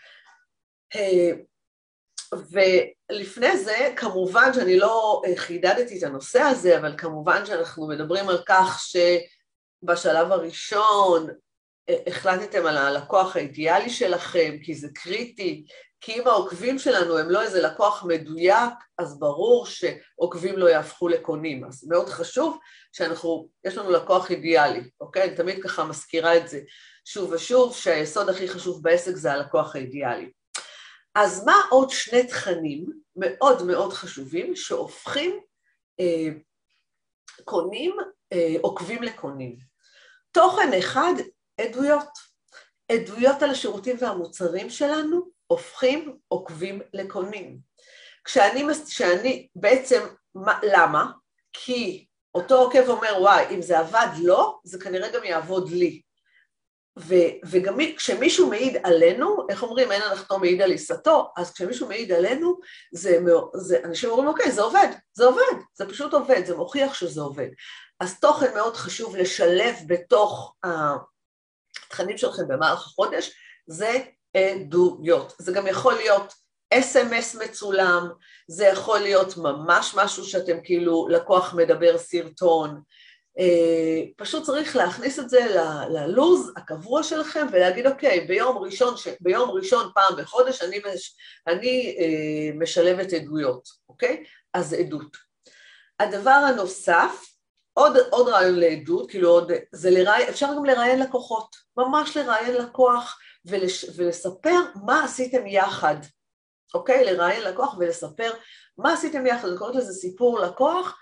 ולפני 2.50 3.58
זה, 3.58 3.92
כמובן 3.96 4.52
שאני 4.54 4.78
לא 4.78 5.22
אה, 5.26 5.36
חידדתי 5.36 5.98
את 5.98 6.02
הנושא 6.02 6.40
הזה, 6.40 6.78
אבל 6.78 6.94
כמובן 6.98 7.46
שאנחנו 7.46 7.88
מדברים 7.88 8.28
על 8.28 8.42
כך 8.46 8.80
שבשלב 9.82 10.32
הראשון 10.32 11.28
אה, 11.88 11.96
החלטתם 12.06 12.66
על 12.66 12.76
הלקוח 12.76 13.36
האידיאלי 13.36 13.90
שלכם, 13.90 14.56
כי 14.62 14.74
זה 14.74 14.88
קריטי, 14.94 15.64
כי 16.00 16.12
אם 16.12 16.28
העוקבים 16.28 16.78
שלנו 16.78 17.18
הם 17.18 17.30
לא 17.30 17.42
איזה 17.42 17.62
לקוח 17.62 18.04
מדויק, 18.04 18.74
אז 18.98 19.18
ברור 19.18 19.66
שעוקבים 19.66 20.58
לא 20.58 20.68
יהפכו 20.68 21.08
לקונים. 21.08 21.64
אז 21.64 21.88
מאוד 21.88 22.08
חשוב 22.08 22.58
שאנחנו, 22.92 23.48
יש 23.64 23.76
לנו 23.76 23.90
לקוח 23.90 24.30
אידיאלי, 24.30 24.90
אוקיי? 25.00 25.22
אני 25.22 25.36
תמיד 25.36 25.62
ככה 25.62 25.84
מזכירה 25.84 26.36
את 26.36 26.48
זה 26.48 26.60
שוב 27.04 27.32
ושוב, 27.32 27.76
שהיסוד 27.76 28.28
הכי 28.28 28.48
חשוב 28.48 28.82
בעסק 28.82 29.14
זה 29.14 29.32
הלקוח 29.32 29.76
האידיאלי. 29.76 30.30
אז 31.14 31.44
מה 31.46 31.54
עוד 31.70 31.90
שני 31.90 32.26
תכנים 32.26 32.86
מאוד 33.16 33.62
מאוד 33.62 33.92
חשובים 33.92 34.56
שהופכים 34.56 35.40
אה, 36.00 36.28
קונים, 37.44 37.96
אה, 38.32 38.54
עוקבים 38.60 39.02
לקונים? 39.02 39.56
תוכן 40.32 40.70
אחד, 40.78 41.14
עדויות. 41.60 42.08
עדויות 42.92 43.42
על 43.42 43.50
השירותים 43.50 43.96
והמוצרים 44.00 44.70
שלנו 44.70 45.20
הופכים 45.46 46.18
עוקבים 46.28 46.82
לקונים. 46.92 47.58
כשאני, 48.24 48.64
כשאני 48.86 49.48
בעצם, 49.54 50.06
מה, 50.34 50.60
למה? 50.62 51.12
כי 51.52 52.06
אותו 52.34 52.54
עוקב 52.54 52.88
אומר, 52.88 53.16
וואי, 53.20 53.54
אם 53.54 53.62
זה 53.62 53.78
עבד 53.78 54.08
לו, 54.22 54.60
זה 54.64 54.78
כנראה 54.78 55.10
גם 55.10 55.24
יעבוד 55.24 55.70
לי. 55.70 56.02
ו- 56.98 57.46
וגם 57.50 57.76
כשמישהו 57.96 58.50
מעיד 58.50 58.76
עלינו, 58.84 59.46
איך 59.48 59.62
אומרים, 59.62 59.92
אין 59.92 60.02
הנחתו 60.02 60.38
מעיד 60.38 60.62
על 60.62 60.70
עיסתו, 60.70 61.32
אז 61.36 61.52
כשמישהו 61.52 61.88
מעיד 61.88 62.12
עלינו, 62.12 62.58
זה, 62.92 63.18
זה, 63.54 63.80
אנשים 63.84 64.10
אומרים, 64.10 64.28
אוקיי, 64.28 64.52
זה 64.52 64.62
עובד, 64.62 64.88
זה 65.12 65.24
עובד, 65.24 65.52
זה 65.74 65.88
פשוט 65.88 66.12
עובד, 66.14 66.46
זה 66.46 66.56
מוכיח 66.56 66.94
שזה 66.94 67.20
עובד. 67.20 67.48
אז 68.00 68.20
תוכן 68.20 68.54
מאוד 68.54 68.76
חשוב 68.76 69.16
לשלב 69.16 69.74
בתוך 69.86 70.54
התכנים 70.64 72.18
שלכם 72.18 72.48
במהלך 72.48 72.86
החודש, 72.86 73.30
זה 73.66 73.98
עדויות. 74.36 75.34
זה 75.38 75.52
גם 75.52 75.66
יכול 75.66 75.94
להיות 75.94 76.34
אס.אם.אס 76.70 77.34
מצולם, 77.34 78.08
זה 78.48 78.66
יכול 78.66 78.98
להיות 78.98 79.36
ממש 79.36 79.94
משהו 79.94 80.24
שאתם 80.24 80.56
כאילו, 80.64 81.08
לקוח 81.08 81.54
מדבר 81.54 81.98
סרטון, 81.98 82.82
פשוט 84.16 84.44
צריך 84.44 84.76
להכניס 84.76 85.18
את 85.18 85.30
זה 85.30 85.40
ללוז 85.88 86.52
הקבוע 86.56 87.02
שלכם 87.02 87.46
ולהגיד 87.52 87.86
אוקיי, 87.86 88.20
ביום 88.20 88.58
ראשון, 88.58 88.94
ביום 89.20 89.50
ראשון 89.50 89.90
פעם 89.94 90.16
בחודש 90.18 90.62
אני, 90.62 90.78
מש, 90.78 91.16
אני 91.46 91.96
אה, 91.98 92.58
משלבת 92.58 93.12
עדויות, 93.12 93.68
אוקיי? 93.88 94.24
אז 94.54 94.72
עדות. 94.72 95.16
הדבר 96.00 96.30
הנוסף, 96.30 97.24
עוד, 97.74 97.96
עוד 98.10 98.28
רעיון 98.28 98.54
לעדות, 98.54 99.10
כאילו 99.10 99.30
עוד, 99.30 99.52
זה 99.72 99.90
לראיין, 99.90 100.28
אפשר 100.28 100.46
גם 100.56 100.64
לראיין 100.64 101.00
לקוחות, 101.00 101.56
ממש 101.76 102.16
לראיין 102.16 102.54
לקוח 102.54 103.18
ולש, 103.44 103.84
ולספר 103.96 104.60
מה 104.86 105.04
עשיתם 105.04 105.46
יחד, 105.46 105.96
אוקיי? 106.74 107.04
לראיין 107.04 107.42
לקוח 107.42 107.76
ולספר 107.78 108.32
מה 108.78 108.92
עשיתם 108.92 109.26
יחד, 109.26 109.48
אני 109.48 109.58
קוראת 109.58 109.74
לזה 109.74 109.92
סיפור 109.92 110.40
לקוח, 110.40 110.86
אה, 110.86 111.01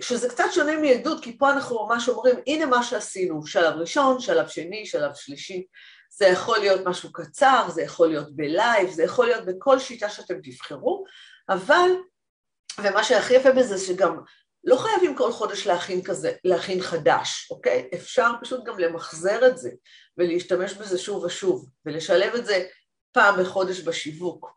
שזה 0.00 0.28
קצת 0.28 0.44
שונה 0.52 0.76
מעדות, 0.76 1.24
כי 1.24 1.38
פה 1.38 1.50
אנחנו 1.50 1.86
ממש 1.86 2.08
אומרים, 2.08 2.36
הנה 2.46 2.66
מה 2.66 2.82
שעשינו, 2.82 3.46
שלב 3.46 3.74
ראשון, 3.74 4.20
שלב 4.20 4.48
שני, 4.48 4.86
שלב 4.86 5.14
שלישי. 5.14 5.66
זה 6.10 6.26
יכול 6.26 6.58
להיות 6.58 6.80
משהו 6.84 7.12
קצר, 7.12 7.68
זה 7.68 7.82
יכול 7.82 8.08
להיות 8.08 8.36
בלייב, 8.36 8.90
זה 8.90 9.02
יכול 9.02 9.26
להיות 9.26 9.44
בכל 9.44 9.78
שיטה 9.78 10.08
שאתם 10.08 10.34
תבחרו, 10.42 11.04
אבל, 11.48 11.90
ומה 12.78 13.04
שהכי 13.04 13.34
יפה 13.34 13.52
בזה 13.52 13.78
שגם 13.78 14.16
לא 14.64 14.76
חייבים 14.76 15.16
כל 15.16 15.32
חודש 15.32 15.66
להכין 15.66 16.02
כזה, 16.02 16.32
להכין 16.44 16.80
חדש, 16.80 17.48
אוקיי? 17.50 17.90
אפשר 17.94 18.30
פשוט 18.40 18.64
גם 18.64 18.78
למחזר 18.78 19.46
את 19.46 19.58
זה 19.58 19.70
ולהשתמש 20.18 20.72
בזה 20.72 20.98
שוב 20.98 21.24
ושוב, 21.24 21.68
ולשלב 21.86 22.34
את 22.34 22.46
זה 22.46 22.66
פעם 23.12 23.40
בחודש 23.42 23.80
בשיווק. 23.80 24.50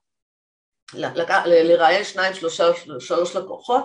לראיין 0.94 2.04
שניים, 2.04 2.34
שלושה, 2.34 2.64
שלוש 3.00 3.36
לקוחות, 3.36 3.84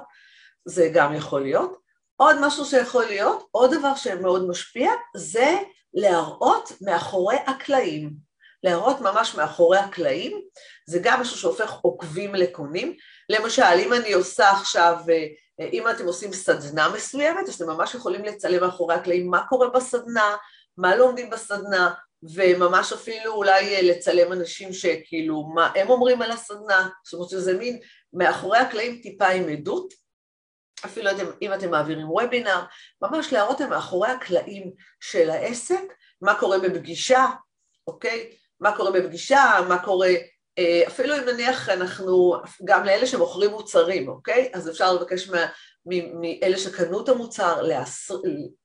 זה 0.65 0.91
גם 0.95 1.15
יכול 1.15 1.43
להיות. 1.43 1.81
עוד 2.17 2.37
משהו 2.41 2.65
שיכול 2.65 3.05
להיות, 3.05 3.49
עוד 3.51 3.75
דבר 3.75 3.95
שמאוד 3.95 4.49
משפיע, 4.49 4.91
זה 5.17 5.57
להראות 5.95 6.73
מאחורי 6.81 7.37
הקלעים. 7.47 8.31
להראות 8.65 9.01
ממש 9.01 9.35
מאחורי 9.35 9.79
הקלעים, 9.79 10.41
זה 10.89 10.99
גם 11.03 11.21
משהו 11.21 11.37
שהופך 11.37 11.73
עוקבים 11.73 12.35
לקונים. 12.35 12.97
למשל, 13.29 13.63
אם 13.63 13.93
אני 13.93 14.13
עושה 14.13 14.51
עכשיו, 14.51 14.97
אה, 15.11 15.27
אם 15.73 15.89
אתם 15.89 16.07
עושים 16.07 16.33
סדנה 16.33 16.89
מסוימת, 16.89 17.49
אז 17.49 17.55
אתם 17.55 17.67
ממש 17.67 17.95
יכולים 17.95 18.25
לצלם 18.25 18.61
מאחורי 18.61 18.95
הקלעים 18.95 19.31
מה 19.31 19.47
קורה 19.49 19.69
בסדנה, 19.69 20.37
מה 20.77 20.97
לומדים 20.97 21.31
בסדנה, 21.31 21.95
וממש 22.35 22.93
אפילו 22.93 23.33
אולי 23.33 23.77
אה, 23.77 23.83
לצלם 23.83 24.33
אנשים 24.33 24.73
שכאילו, 24.73 25.43
מה 25.55 25.73
הם 25.75 25.91
אומרים 25.91 26.23
על 26.23 26.31
הסדנה, 26.31 26.89
זאת 27.05 27.15
אומרת 27.15 27.31
שזה 27.31 27.59
מין 27.59 27.79
מאחורי 28.13 28.59
הקלעים 28.59 29.01
טיפה 29.03 29.29
עם 29.29 29.49
עדות, 29.49 29.95
אפילו 30.85 31.11
אתם, 31.11 31.27
אם 31.43 31.55
אתם 31.55 31.71
מעבירים 31.71 32.11
וובינר, 32.11 32.61
ממש 33.03 33.33
להראות 33.33 33.61
להם 33.61 33.71
מאחורי 33.71 34.09
הקלעים 34.09 34.73
של 35.01 35.31
העסק, 35.31 35.83
מה 36.23 36.35
קורה 36.35 36.59
בפגישה, 36.59 37.27
אוקיי? 37.87 38.31
מה 38.61 38.77
קורה 38.77 38.91
בפגישה, 38.91 39.45
מה 39.69 39.85
קורה, 39.85 40.11
אה, 40.59 40.83
אפילו 40.87 41.17
אם 41.17 41.23
נניח 41.23 41.69
אנחנו, 41.69 42.35
גם 42.65 42.85
לאלה 42.85 43.07
שמוכרים 43.07 43.51
מוצרים, 43.51 44.09
אוקיי? 44.09 44.51
אז 44.55 44.71
אפשר 44.71 44.93
לבקש 44.93 45.29
מה, 45.29 45.47
מאלה 46.21 46.59
שקנו 46.59 47.05
את 47.05 47.09
המוצר 47.09 47.63
להס... 47.63 48.11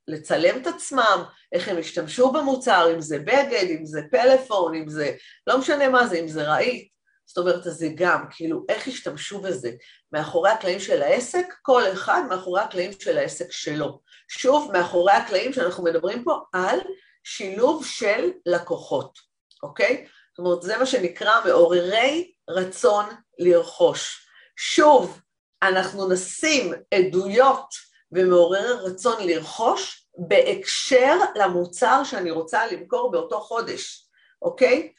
לצלם 0.08 0.62
את 0.62 0.68
עצמם, 0.68 1.24
איך 1.52 1.68
הם 1.68 1.78
השתמשו 1.78 2.32
במוצר, 2.32 2.92
אם 2.96 3.02
זה 3.02 3.20
בגד, 3.20 3.66
אם 3.70 3.86
זה 3.86 4.02
פלאפון, 4.12 4.76
אם 4.76 4.90
זה, 4.90 5.12
לא 5.48 5.58
משנה 5.58 5.90
מה 5.90 6.08
זה, 6.08 6.20
אם 6.20 6.28
זה 6.28 6.44
רהיט, 6.44 6.88
זאת 7.26 7.38
אומרת, 7.38 7.64
זה 7.64 7.88
גם, 7.96 8.26
כאילו, 8.30 8.66
איך 8.70 8.88
השתמשו 8.88 9.42
בזה? 9.42 9.72
מאחורי 10.12 10.50
הקלעים 10.50 10.80
של 10.80 11.02
העסק, 11.02 11.46
כל 11.62 11.84
אחד 11.94 12.22
מאחורי 12.30 12.62
הקלעים 12.62 12.92
של 13.00 13.18
העסק 13.18 13.52
שלו. 13.52 14.02
שוב, 14.28 14.72
מאחורי 14.74 15.14
הקלעים 15.14 15.54
שאנחנו 15.54 15.84
מדברים 15.84 16.24
פה 16.24 16.40
על 16.54 16.80
שילוב 17.24 17.86
של 17.86 18.32
לקוחות, 18.46 19.20
אוקיי? 19.64 20.08
זאת 20.38 20.40
אומרת, 20.40 20.62
זה 20.62 20.78
מה 20.78 20.86
שנקרא 20.86 21.46
מעוררי 21.46 22.34
רצון 22.50 23.06
לרכוש. 23.40 24.28
שוב, 24.56 25.20
אנחנו 25.64 26.10
נשים 26.10 26.74
עדויות 26.94 27.68
ומעוררי 28.12 28.72
רצון 28.72 29.28
לרכוש 29.28 30.08
בהקשר 30.28 31.18
למוצר 31.36 32.04
שאני 32.04 32.32
רוצה 32.32 32.68
למכור 32.72 33.12
באותו 33.12 33.40
חודש, 33.40 34.10
אוקיי? 34.42 34.92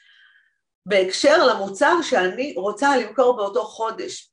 בהקשר 0.87 1.47
למוצר 1.47 2.03
שאני 2.03 2.55
רוצה 2.57 2.97
למכור 2.97 3.37
באותו 3.37 3.63
חודש. 3.63 4.33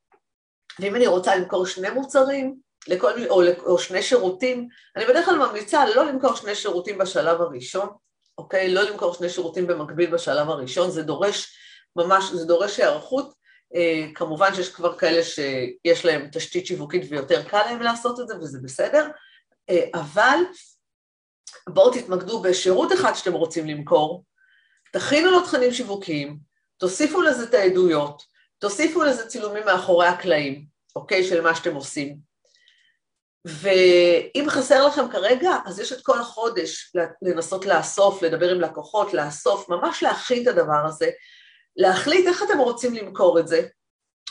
ואם 0.80 0.96
אני 0.96 1.06
רוצה 1.06 1.36
למכור 1.36 1.66
שני 1.66 1.90
מוצרים, 1.90 2.56
לכל, 2.88 3.12
או, 3.28 3.42
או 3.66 3.78
שני 3.78 4.02
שירותים, 4.02 4.68
אני 4.96 5.04
בדרך 5.06 5.24
כלל 5.24 5.38
ממליצה 5.38 5.86
לא 5.86 6.04
למכור 6.04 6.34
שני 6.34 6.54
שירותים 6.54 6.98
בשלב 6.98 7.40
הראשון, 7.40 7.88
אוקיי? 8.38 8.74
לא 8.74 8.82
למכור 8.82 9.14
שני 9.14 9.28
שירותים 9.28 9.66
במקביל 9.66 10.10
בשלב 10.10 10.50
הראשון, 10.50 10.90
זה 10.90 11.02
דורש 11.02 11.56
ממש, 11.96 12.24
זה 12.32 12.46
דורש 12.46 12.80
היערכות. 12.80 13.34
אה, 13.74 14.06
כמובן 14.14 14.54
שיש 14.54 14.68
כבר 14.68 14.98
כאלה 14.98 15.22
שיש 15.22 16.04
להם 16.04 16.28
תשתית 16.32 16.66
שיווקית 16.66 17.02
ויותר 17.10 17.42
קל 17.48 17.62
להם 17.66 17.82
לעשות 17.82 18.20
את 18.20 18.28
זה 18.28 18.36
וזה 18.36 18.58
בסדר, 18.62 19.08
אה, 19.70 19.84
אבל 19.94 20.38
בואו 21.68 21.90
תתמקדו 21.92 22.42
בשירות 22.42 22.92
אחד 22.92 23.12
שאתם 23.14 23.32
רוצים 23.32 23.66
למכור, 23.66 24.24
תכינו 24.94 25.30
לו 25.30 25.40
תכנים 25.40 25.72
שיווקיים, 25.72 26.38
תוסיפו 26.76 27.22
לזה 27.22 27.44
את 27.44 27.54
העדויות, 27.54 28.22
תוסיפו 28.58 29.02
לזה 29.02 29.26
צילומים 29.26 29.64
מאחורי 29.66 30.06
הקלעים, 30.06 30.66
אוקיי, 30.96 31.24
של 31.24 31.40
מה 31.40 31.54
שאתם 31.54 31.74
עושים. 31.74 32.16
ואם 33.44 34.44
חסר 34.48 34.86
לכם 34.86 35.08
כרגע, 35.08 35.50
אז 35.66 35.80
יש 35.80 35.92
את 35.92 36.02
כל 36.02 36.20
החודש 36.20 36.92
לנסות 37.22 37.66
לאסוף, 37.66 38.22
לדבר 38.22 38.50
עם 38.50 38.60
לקוחות, 38.60 39.14
לאסוף, 39.14 39.68
ממש 39.68 40.02
להכין 40.02 40.42
את 40.42 40.46
הדבר 40.46 40.86
הזה, 40.86 41.10
להחליט 41.76 42.26
איך 42.26 42.42
אתם 42.42 42.58
רוצים 42.58 42.94
למכור 42.94 43.38
את 43.38 43.48
זה, 43.48 43.66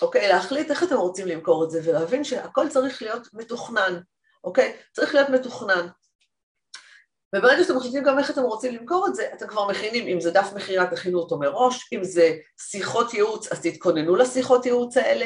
אוקיי? 0.01 0.27
להחליט 0.27 0.71
איך 0.71 0.83
אתם 0.83 0.97
רוצים 0.97 1.27
למכור 1.27 1.63
את 1.63 1.71
זה 1.71 1.81
ולהבין 1.83 2.23
שהכל 2.23 2.69
צריך 2.69 3.01
להיות 3.01 3.27
מתוכנן, 3.33 3.99
אוקיי? 4.43 4.77
צריך 4.93 5.15
להיות 5.15 5.29
מתוכנן. 5.29 5.87
וברגע 7.33 7.63
שאתם 7.63 7.77
מחליטים 7.77 8.03
גם 8.03 8.19
איך 8.19 8.31
אתם 8.31 8.41
רוצים 8.41 8.75
למכור 8.75 9.07
את 9.07 9.15
זה, 9.15 9.27
אתם 9.33 9.47
כבר 9.47 9.67
מכינים, 9.67 10.07
אם 10.07 10.21
זה 10.21 10.31
דף 10.31 10.51
מכירה 10.55 10.85
תכינו 10.85 11.19
אותו 11.19 11.39
מראש, 11.39 11.89
אם 11.93 12.03
זה 12.03 12.33
שיחות 12.59 13.13
ייעוץ 13.13 13.51
אז 13.51 13.61
תתכוננו 13.61 14.15
לשיחות 14.15 14.65
ייעוץ 14.65 14.97
האלה. 14.97 15.25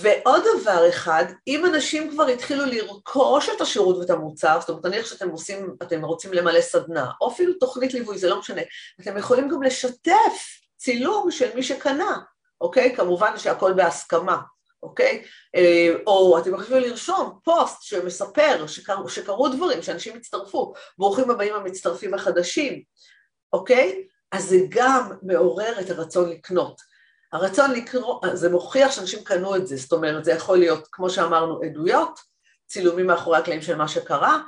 ועוד 0.00 0.42
דבר 0.60 0.88
אחד, 0.88 1.24
אם 1.46 1.66
אנשים 1.66 2.10
כבר 2.10 2.26
התחילו 2.26 2.64
לרכוש 2.66 3.48
את 3.48 3.60
השירות 3.60 3.96
ואת 3.96 4.10
המוצר, 4.10 4.60
זאת 4.60 4.68
אומרת 4.68 4.86
נניח 4.86 5.06
שאתם 5.06 5.28
עושים, 5.28 5.76
אתם 5.82 6.04
רוצים 6.04 6.32
למלא 6.32 6.60
סדנה, 6.60 7.10
או 7.20 7.28
אפילו 7.30 7.52
תוכנית 7.52 7.94
ליווי, 7.94 8.18
זה 8.18 8.28
לא 8.28 8.38
משנה, 8.38 8.62
אתם 9.00 9.18
יכולים 9.18 9.48
גם 9.48 9.62
לשתף 9.62 10.60
צילום 10.76 11.30
של 11.30 11.54
מי 11.54 11.62
שקנה, 11.62 12.18
אוקיי? 12.60 12.96
כמובן 12.96 13.38
שהכל 13.38 13.72
בהסכמה, 13.72 14.38
אוקיי? 14.82 15.22
אה, 15.56 15.94
או 16.06 16.38
אתם 16.38 16.54
יכולים 16.54 16.82
לרשום 16.82 17.38
פוסט 17.44 17.82
שמספר 17.82 18.66
שקר, 18.66 19.08
שקרו 19.08 19.48
דברים, 19.48 19.82
שאנשים 19.82 20.16
הצטרפו, 20.16 20.72
ברוכים 20.98 21.30
הבאים 21.30 21.54
המצטרפים 21.54 22.14
החדשים, 22.14 22.82
אוקיי? 23.52 24.02
אז 24.32 24.44
זה 24.44 24.56
גם 24.68 25.12
מעורר 25.22 25.80
את 25.80 25.90
הרצון 25.90 26.30
לקנות. 26.30 26.80
הרצון 27.32 27.70
לקרוא, 27.72 28.20
זה 28.34 28.50
מוכיח 28.50 28.92
שאנשים 28.92 29.24
קנו 29.24 29.56
את 29.56 29.66
זה, 29.66 29.76
זאת 29.76 29.92
אומרת, 29.92 30.24
זה 30.24 30.32
יכול 30.32 30.58
להיות, 30.58 30.88
כמו 30.92 31.10
שאמרנו, 31.10 31.60
עדויות, 31.62 32.20
צילומים 32.66 33.06
מאחורי 33.06 33.38
הקלעים 33.38 33.62
של 33.62 33.76
מה 33.76 33.88
שקרה, 33.88 34.38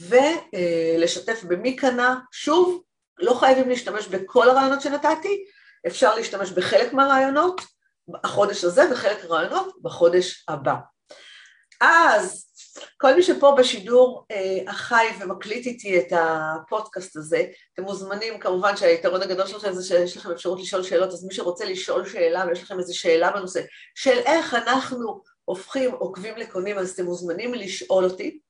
ולשתף 0.00 1.44
במי 1.48 1.76
קנה, 1.76 2.20
שוב, 2.32 2.82
לא 3.18 3.34
חייבים 3.34 3.68
להשתמש 3.68 4.08
בכל 4.08 4.50
הרעיונות 4.50 4.80
שנתתי, 4.80 5.44
אפשר 5.86 6.14
להשתמש 6.14 6.50
בחלק 6.50 6.92
מהרעיונות 6.92 7.60
החודש 8.24 8.64
הזה 8.64 8.82
וחלק 8.92 9.24
מהרעיונות 9.24 9.74
בחודש 9.82 10.44
הבא. 10.48 10.74
אז 11.80 12.46
כל 13.00 13.14
מי 13.14 13.22
שפה 13.22 13.54
בשידור 13.58 14.26
אה, 14.30 14.58
החי 14.68 15.06
ומקליט 15.20 15.66
איתי 15.66 15.98
את 15.98 16.12
הפודקאסט 16.12 17.16
הזה, 17.16 17.44
אתם 17.74 17.82
מוזמנים, 17.82 18.40
כמובן 18.40 18.76
שהיתרון 18.76 19.22
הגדול 19.22 19.46
שלכם 19.46 19.72
זה 19.72 19.88
שיש 19.88 20.16
לכם 20.16 20.30
אפשרות 20.30 20.60
לשאול 20.60 20.82
שאלות, 20.82 21.12
אז 21.12 21.24
מי 21.24 21.34
שרוצה 21.34 21.64
לשאול 21.64 22.08
שאלה 22.08 22.44
ויש 22.48 22.62
לכם 22.62 22.78
איזו 22.78 22.98
שאלה 22.98 23.32
בנושא 23.32 23.60
של 23.94 24.18
איך 24.18 24.54
אנחנו 24.54 25.22
הופכים 25.44 25.90
עוקבים 25.90 26.36
לקונים, 26.36 26.78
אז 26.78 26.90
אתם 26.90 27.04
מוזמנים 27.04 27.54
לשאול 27.54 28.04
אותי. 28.04 28.40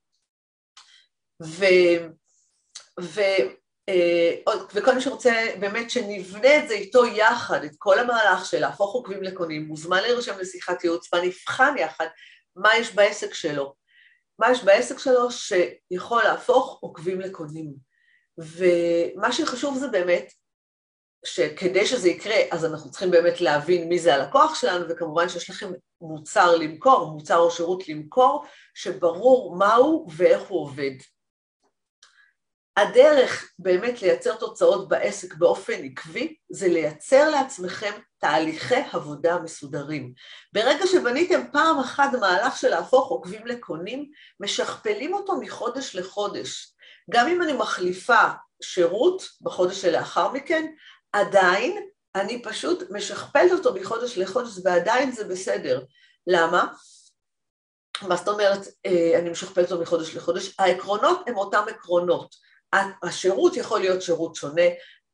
ו... 1.43 1.65
ו... 3.01 3.21
אה, 3.91 4.55
וכל 4.75 4.95
מי 4.95 5.01
שרוצה 5.01 5.47
באמת 5.61 5.91
שנבנה 5.91 6.57
את 6.57 6.69
זה 6.69 6.75
איתו 6.75 7.07
יחד, 7.07 7.65
את 7.65 7.73
כל 7.79 7.99
המהלך 7.99 8.45
של 8.45 8.61
להפוך 8.61 8.95
עוקבים 8.95 9.23
לקונים, 9.23 9.65
מוזמן 9.67 10.03
להירשם 10.03 10.39
לשיחת 10.39 10.85
ייעוץ 10.85 11.15
ונבחן 11.15 11.75
יחד 11.79 12.07
מה 12.57 12.77
יש 12.77 12.95
בעסק 12.95 13.35
שלו, 13.35 13.75
מה 14.39 14.51
יש 14.51 14.65
בעסק 14.65 14.99
שלו 14.99 15.29
שיכול 15.31 16.23
להפוך 16.23 16.79
עוקבים 16.81 17.21
לקונים. 17.21 17.75
ומה 18.39 19.33
שחשוב 19.33 19.79
זה 19.79 19.89
באמת 19.89 20.33
שכדי 21.25 21.87
שזה 21.87 22.09
יקרה, 22.09 22.37
אז 22.51 22.65
אנחנו 22.65 22.91
צריכים 22.91 23.11
באמת 23.11 23.41
להבין 23.41 23.89
מי 23.89 23.99
זה 23.99 24.15
הלקוח 24.15 24.55
שלנו, 24.55 24.85
וכמובן 24.89 25.29
שיש 25.29 25.51
לכם 25.51 25.73
מוצר 26.01 26.57
למכור, 26.57 27.07
מוצר 27.07 27.39
או 27.39 27.51
שירות 27.51 27.89
למכור, 27.89 28.45
שברור 28.75 29.57
מהו 29.57 30.07
ואיך 30.17 30.43
הוא 30.43 30.61
עובד. 30.61 30.93
הדרך 32.77 33.53
באמת 33.59 34.03
לייצר 34.03 34.35
תוצאות 34.35 34.89
בעסק 34.89 35.35
באופן 35.35 35.85
עקבי 35.85 36.37
זה 36.51 36.69
לייצר 36.69 37.31
לעצמכם 37.31 37.93
תהליכי 38.19 38.83
עבודה 38.93 39.39
מסודרים. 39.39 40.13
ברגע 40.53 40.87
שבניתם 40.87 41.41
פעם 41.53 41.79
אחת 41.79 42.11
מהלך 42.21 42.57
של 42.57 42.69
להפוך 42.69 43.09
עוקבים 43.09 43.47
לקונים, 43.47 44.11
משכפלים 44.41 45.15
אותו 45.15 45.37
מחודש 45.41 45.97
לחודש. 45.97 46.75
גם 47.11 47.29
אם 47.29 47.43
אני 47.43 47.53
מחליפה 47.53 48.29
שירות 48.63 49.23
בחודש 49.41 49.83
שלאחר 49.83 50.33
מכן, 50.33 50.73
עדיין 51.13 51.89
אני 52.15 52.43
פשוט 52.43 52.83
משכפלת 52.91 53.53
אותו 53.53 53.75
מחודש 53.75 54.19
לחודש 54.19 54.51
ועדיין 54.65 55.13
זה 55.13 55.25
בסדר. 55.25 55.85
למה? 56.27 56.67
מה 58.03 58.17
זאת 58.17 58.29
אומרת 58.29 58.61
אה, 58.87 59.19
אני 59.19 59.31
משכפלת 59.31 59.73
אותו 59.73 59.83
מחודש 59.83 60.17
לחודש? 60.17 60.55
העקרונות 60.59 61.23
הם 61.27 61.37
אותם 61.37 61.63
עקרונות. 61.69 62.50
השירות 63.03 63.57
יכול 63.57 63.81
להיות 63.81 64.03
שירות 64.03 64.35
שונה, 64.35 64.63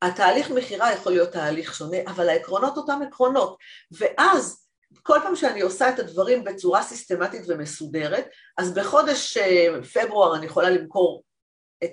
התהליך 0.03 0.51
מכירה 0.51 0.93
יכול 0.93 1.13
להיות 1.13 1.33
תהליך 1.33 1.75
שונה, 1.75 1.97
אבל 2.07 2.29
העקרונות 2.29 2.77
אותם 2.77 3.01
עקרונות. 3.07 3.57
ואז 3.99 4.67
כל 5.03 5.19
פעם 5.23 5.37
שאני 5.37 5.61
עושה 5.61 5.89
את 5.89 5.99
הדברים 5.99 6.45
בצורה 6.45 6.83
סיסטמטית 6.83 7.43
ומסודרת, 7.49 8.29
אז 8.59 8.75
בחודש 8.75 9.37
אה, 9.37 9.69
פברואר 9.95 10.37
אני 10.37 10.47
יכולה 10.47 10.71
למכור 10.71 11.23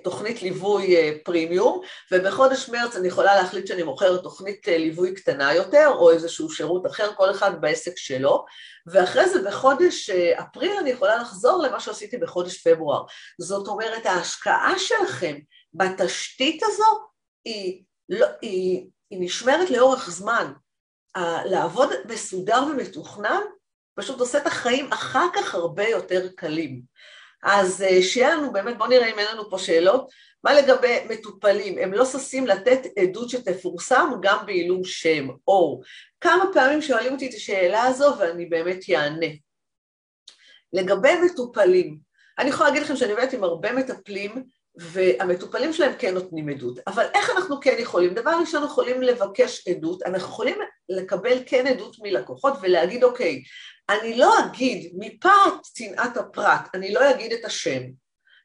תוכנית 0.04 0.42
ליווי 0.42 0.96
אה, 0.96 1.12
פרימיום, 1.24 1.80
ובחודש 2.12 2.68
מרץ 2.68 2.96
אני 2.96 3.08
יכולה 3.08 3.36
להחליט 3.36 3.66
שאני 3.66 3.82
מוכרת 3.82 4.22
תוכנית 4.22 4.68
אה, 4.68 4.78
ליווי 4.78 5.14
קטנה 5.14 5.54
יותר, 5.54 5.88
או 5.94 6.10
איזשהו 6.10 6.50
שירות 6.50 6.86
אחר, 6.86 7.14
כל 7.16 7.30
אחד 7.30 7.60
בעסק 7.60 7.96
שלו, 7.96 8.44
ואחרי 8.86 9.28
זה 9.28 9.42
בחודש 9.42 10.10
אפריל 10.10 10.72
אני 10.80 10.90
יכולה 10.90 11.16
לחזור 11.16 11.62
למה 11.62 11.80
שעשיתי 11.80 12.16
בחודש 12.18 12.66
פברואר. 12.66 13.02
זאת 13.40 13.68
אומרת, 13.68 14.06
ההשקעה 14.06 14.78
שלכם 14.78 15.36
בתשתית 15.74 16.62
הזו 16.62 17.06
היא, 17.44 17.82
לא, 18.08 18.26
היא, 18.42 18.86
היא 19.10 19.18
נשמרת 19.20 19.70
לאורך 19.70 20.10
זמן. 20.10 20.52
לעבוד 21.44 21.90
מסודר 22.08 22.62
ומתוכנן 22.70 23.40
פשוט 23.94 24.20
עושה 24.20 24.38
את 24.38 24.46
החיים 24.46 24.92
אחר 24.92 25.26
כך 25.34 25.54
הרבה 25.54 25.88
יותר 25.88 26.28
קלים. 26.36 26.82
אז 27.44 27.82
אה, 27.82 28.02
שיהיה 28.02 28.36
לנו 28.36 28.52
באמת, 28.52 28.78
בואו 28.78 28.88
נראה 28.88 29.12
אם 29.12 29.18
אין 29.18 29.26
לנו 29.32 29.50
פה 29.50 29.58
שאלות. 29.58 30.10
מה 30.44 30.54
לגבי 30.54 30.98
מטופלים? 31.10 31.78
הם 31.78 31.92
לא 31.92 32.04
ששים 32.04 32.46
לתת 32.46 32.80
עדות 32.98 33.30
שתפורסם 33.30 34.10
גם 34.22 34.46
בעילום 34.46 34.84
שם, 34.84 35.28
או 35.48 35.80
כמה 36.20 36.44
פעמים 36.52 36.82
שואלים 36.82 37.12
אותי 37.12 37.28
את 37.28 37.34
השאלה 37.34 37.82
הזו 37.82 38.14
ואני 38.18 38.46
באמת 38.46 38.78
אענה. 38.90 39.26
לגבי 40.72 41.14
מטופלים, 41.24 41.98
אני 42.38 42.48
יכולה 42.48 42.68
להגיד 42.68 42.82
לכם 42.82 42.96
שאני 42.96 43.12
עובדת 43.12 43.32
עם 43.32 43.44
הרבה 43.44 43.72
מטפלים 43.72 44.44
והמטופלים 44.76 45.72
שלהם 45.72 45.92
כן 45.98 46.14
נותנים 46.14 46.48
עדות, 46.48 46.78
אבל 46.86 47.06
איך 47.14 47.30
אנחנו 47.30 47.60
כן 47.60 47.76
יכולים? 47.78 48.14
דבר 48.14 48.30
ראשון, 48.40 48.64
יכולים 48.64 49.02
לבקש 49.02 49.68
עדות, 49.68 50.02
אנחנו 50.02 50.28
יכולים 50.28 50.58
לקבל 50.88 51.38
כן 51.46 51.66
עדות 51.66 51.96
מלקוחות 52.02 52.54
ולהגיד, 52.60 53.04
אוקיי, 53.04 53.42
אני 53.90 54.16
לא 54.16 54.34
אגיד 54.38 54.92
מפאת 54.98 55.62
צנעת 55.62 56.16
הפרט, 56.16 56.68
אני 56.74 56.92
לא 56.92 57.10
אגיד 57.10 57.32
את 57.32 57.44
השם, 57.44 57.82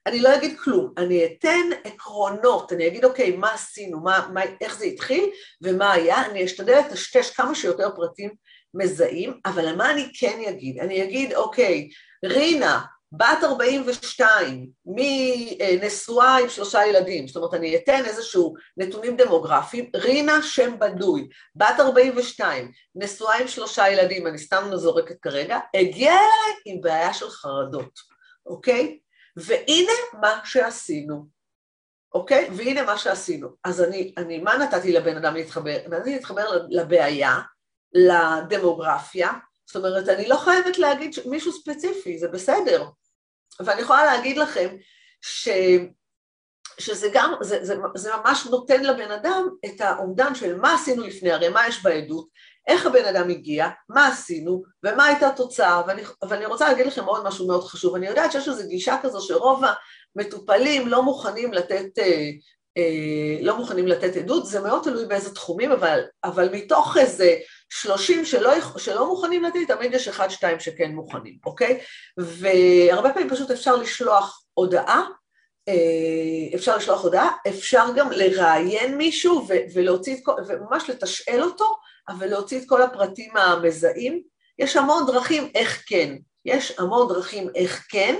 אני 0.06 0.20
לא 0.20 0.36
אגיד 0.36 0.60
כלום, 0.60 0.94
אני 0.98 1.26
אתן 1.26 1.70
עקרונות, 1.84 2.74
אני 2.74 2.88
אגיד, 2.88 3.06
אוקיי, 3.06 3.32
מה 3.32 3.54
עשינו, 3.54 4.00
מה, 4.00 4.30
מה, 4.34 4.42
איך 4.62 4.78
זה 4.78 4.86
התחיל? 4.86 5.30
ומה 5.62 5.92
היה, 5.92 6.26
אני 6.26 6.46
אשתדל 6.46 6.80
לטשטש 6.80 7.30
כמה 7.30 7.56
שיותר 7.56 7.90
פרטים 7.96 8.30
מזהים, 8.74 9.40
אבל 9.46 9.76
מה 9.76 9.92
אני 9.92 10.12
כן 10.20 10.40
אגיד? 10.50 10.80
אני 10.80 11.04
אגיד, 11.04 11.34
אוקיי, 11.34 11.90
רינה, 12.26 12.82
בת 13.12 13.44
42, 13.44 14.70
מנשואה 14.86 16.38
עם 16.38 16.50
שלושה 16.50 16.86
ילדים, 16.86 17.28
זאת 17.28 17.36
אומרת 17.36 17.54
אני 17.54 17.76
אתן 17.76 18.06
איזשהו 18.06 18.54
נתונים 18.78 19.18
דמוגרפיים, 19.18 19.90
רינה 19.96 20.42
שם 20.42 20.80
בדוי, 20.80 21.30
בת 21.56 21.76
42, 21.80 22.72
נשואה 22.96 23.38
עם 23.38 23.48
שלושה 23.48 23.90
ילדים, 23.90 24.28
אני 24.28 24.38
סתם 24.38 24.70
זורקת 24.76 25.20
כרגע, 25.22 25.60
הגיעה 25.76 26.16
אליי 26.16 26.56
עם 26.66 26.82
בעיה 26.82 27.14
של 27.14 27.30
חרדות, 27.30 28.00
אוקיי? 28.46 29.00
והנה 29.36 29.92
מה 30.22 30.42
שעשינו. 30.44 31.40
אוקיי? 32.14 32.50
והנה 32.52 32.84
מה 32.84 32.98
שעשינו. 32.98 33.48
אז 33.64 33.82
אני, 33.82 34.14
אני, 34.18 34.40
מה 34.40 34.58
נתתי 34.58 34.92
לבן 34.92 35.18
אדם 35.18 35.34
להתחבר? 35.34 35.78
נתתי 35.90 36.14
להתחבר 36.14 36.46
לבעיה, 36.70 37.40
לדמוגרפיה, 37.94 39.32
זאת 39.70 39.76
אומרת, 39.76 40.10
אני 40.10 40.28
לא 40.28 40.36
חייבת 40.36 40.78
להגיד 40.78 41.16
מישהו 41.26 41.52
ספציפי, 41.52 42.20
זה 42.20 42.28
בסדר. 42.28 42.86
ואני 43.60 43.82
יכולה 43.82 44.06
להגיד 44.06 44.38
לכם 44.38 44.76
ש... 45.22 45.50
שזה 46.80 47.08
גם, 47.14 47.34
זה, 47.42 47.66
זה, 47.66 47.76
זה 47.96 48.12
ממש 48.16 48.46
נותן 48.46 48.84
לבן 48.84 49.12
אדם 49.12 49.48
את 49.66 49.82
האומדן 49.82 50.36
של 50.36 50.56
מה 50.56 50.74
עשינו 50.74 51.04
לפני, 51.04 51.32
הרי 51.32 51.50
מה 51.50 51.68
יש 51.68 51.84
בעדות, 51.84 52.28
איך 52.68 52.86
הבן 52.86 53.06
אדם 53.06 53.30
הגיע, 53.30 53.68
מה 53.90 54.08
עשינו 54.08 54.64
ומה 54.84 55.06
הייתה 55.06 55.28
התוצאה, 55.28 55.82
ואני, 55.88 56.02
ואני 56.30 56.46
רוצה 56.46 56.68
להגיד 56.70 56.86
לכם 56.86 57.06
עוד 57.06 57.24
משהו 57.24 57.48
מאוד 57.48 57.64
חשוב, 57.64 57.96
אני 57.96 58.08
יודעת 58.08 58.32
שיש 58.32 58.48
איזו 58.48 58.68
גישה 58.68 58.98
כזו 59.02 59.22
שרוב 59.22 59.64
המטופלים 60.16 60.88
לא 60.88 61.04
מוכנים 61.04 61.54
לתת, 61.54 62.00
אה, 62.00 62.30
אה, 62.78 63.38
לא 63.42 63.58
מוכנים 63.58 63.88
לתת 63.88 64.16
עדות, 64.16 64.46
זה 64.46 64.60
מאוד 64.60 64.84
תלוי 64.84 65.06
באיזה 65.06 65.36
תחומים, 65.36 65.72
אבל, 65.72 66.00
אבל 66.24 66.50
מתוך 66.54 66.98
איזה 66.98 67.36
שלושים 67.70 68.26
שלא, 68.26 68.52
שלא 68.78 69.08
מוכנים 69.08 69.44
לתת, 69.44 69.60
תמיד 69.68 69.94
יש 69.94 70.08
אחד, 70.08 70.30
שתיים 70.30 70.60
שכן 70.60 70.92
מוכנים, 70.92 71.38
אוקיי? 71.46 71.80
והרבה 72.18 73.14
פעמים 73.14 73.30
פשוט 73.30 73.52
אפשר 73.52 73.76
לשלוח 73.76 74.44
הודעה, 74.54 75.04
אה, 75.68 76.56
אפשר 76.56 76.78
לשלוח 76.78 77.04
הודעה, 77.04 77.30
אפשר 77.48 77.86
גם 77.96 78.12
לראיין 78.12 78.98
מישהו 78.98 79.48
ולהוציא 79.74 80.16
את 80.16 80.20
כל, 80.24 80.34
וממש 80.48 80.90
לתשאל 80.90 81.42
אותו, 81.44 81.76
אבל 82.10 82.28
להוציא 82.28 82.60
את 82.60 82.64
כל 82.68 82.82
הפרטים 82.82 83.38
המזהים. 83.38 84.24
יש 84.60 84.76
המון 84.76 85.06
דרכים 85.08 85.52
איך 85.56 85.84
כן, 85.88 86.16
יש 86.46 86.80
המון 86.80 87.08
דרכים 87.08 87.50
איך 87.56 87.86
כן, 87.90 88.16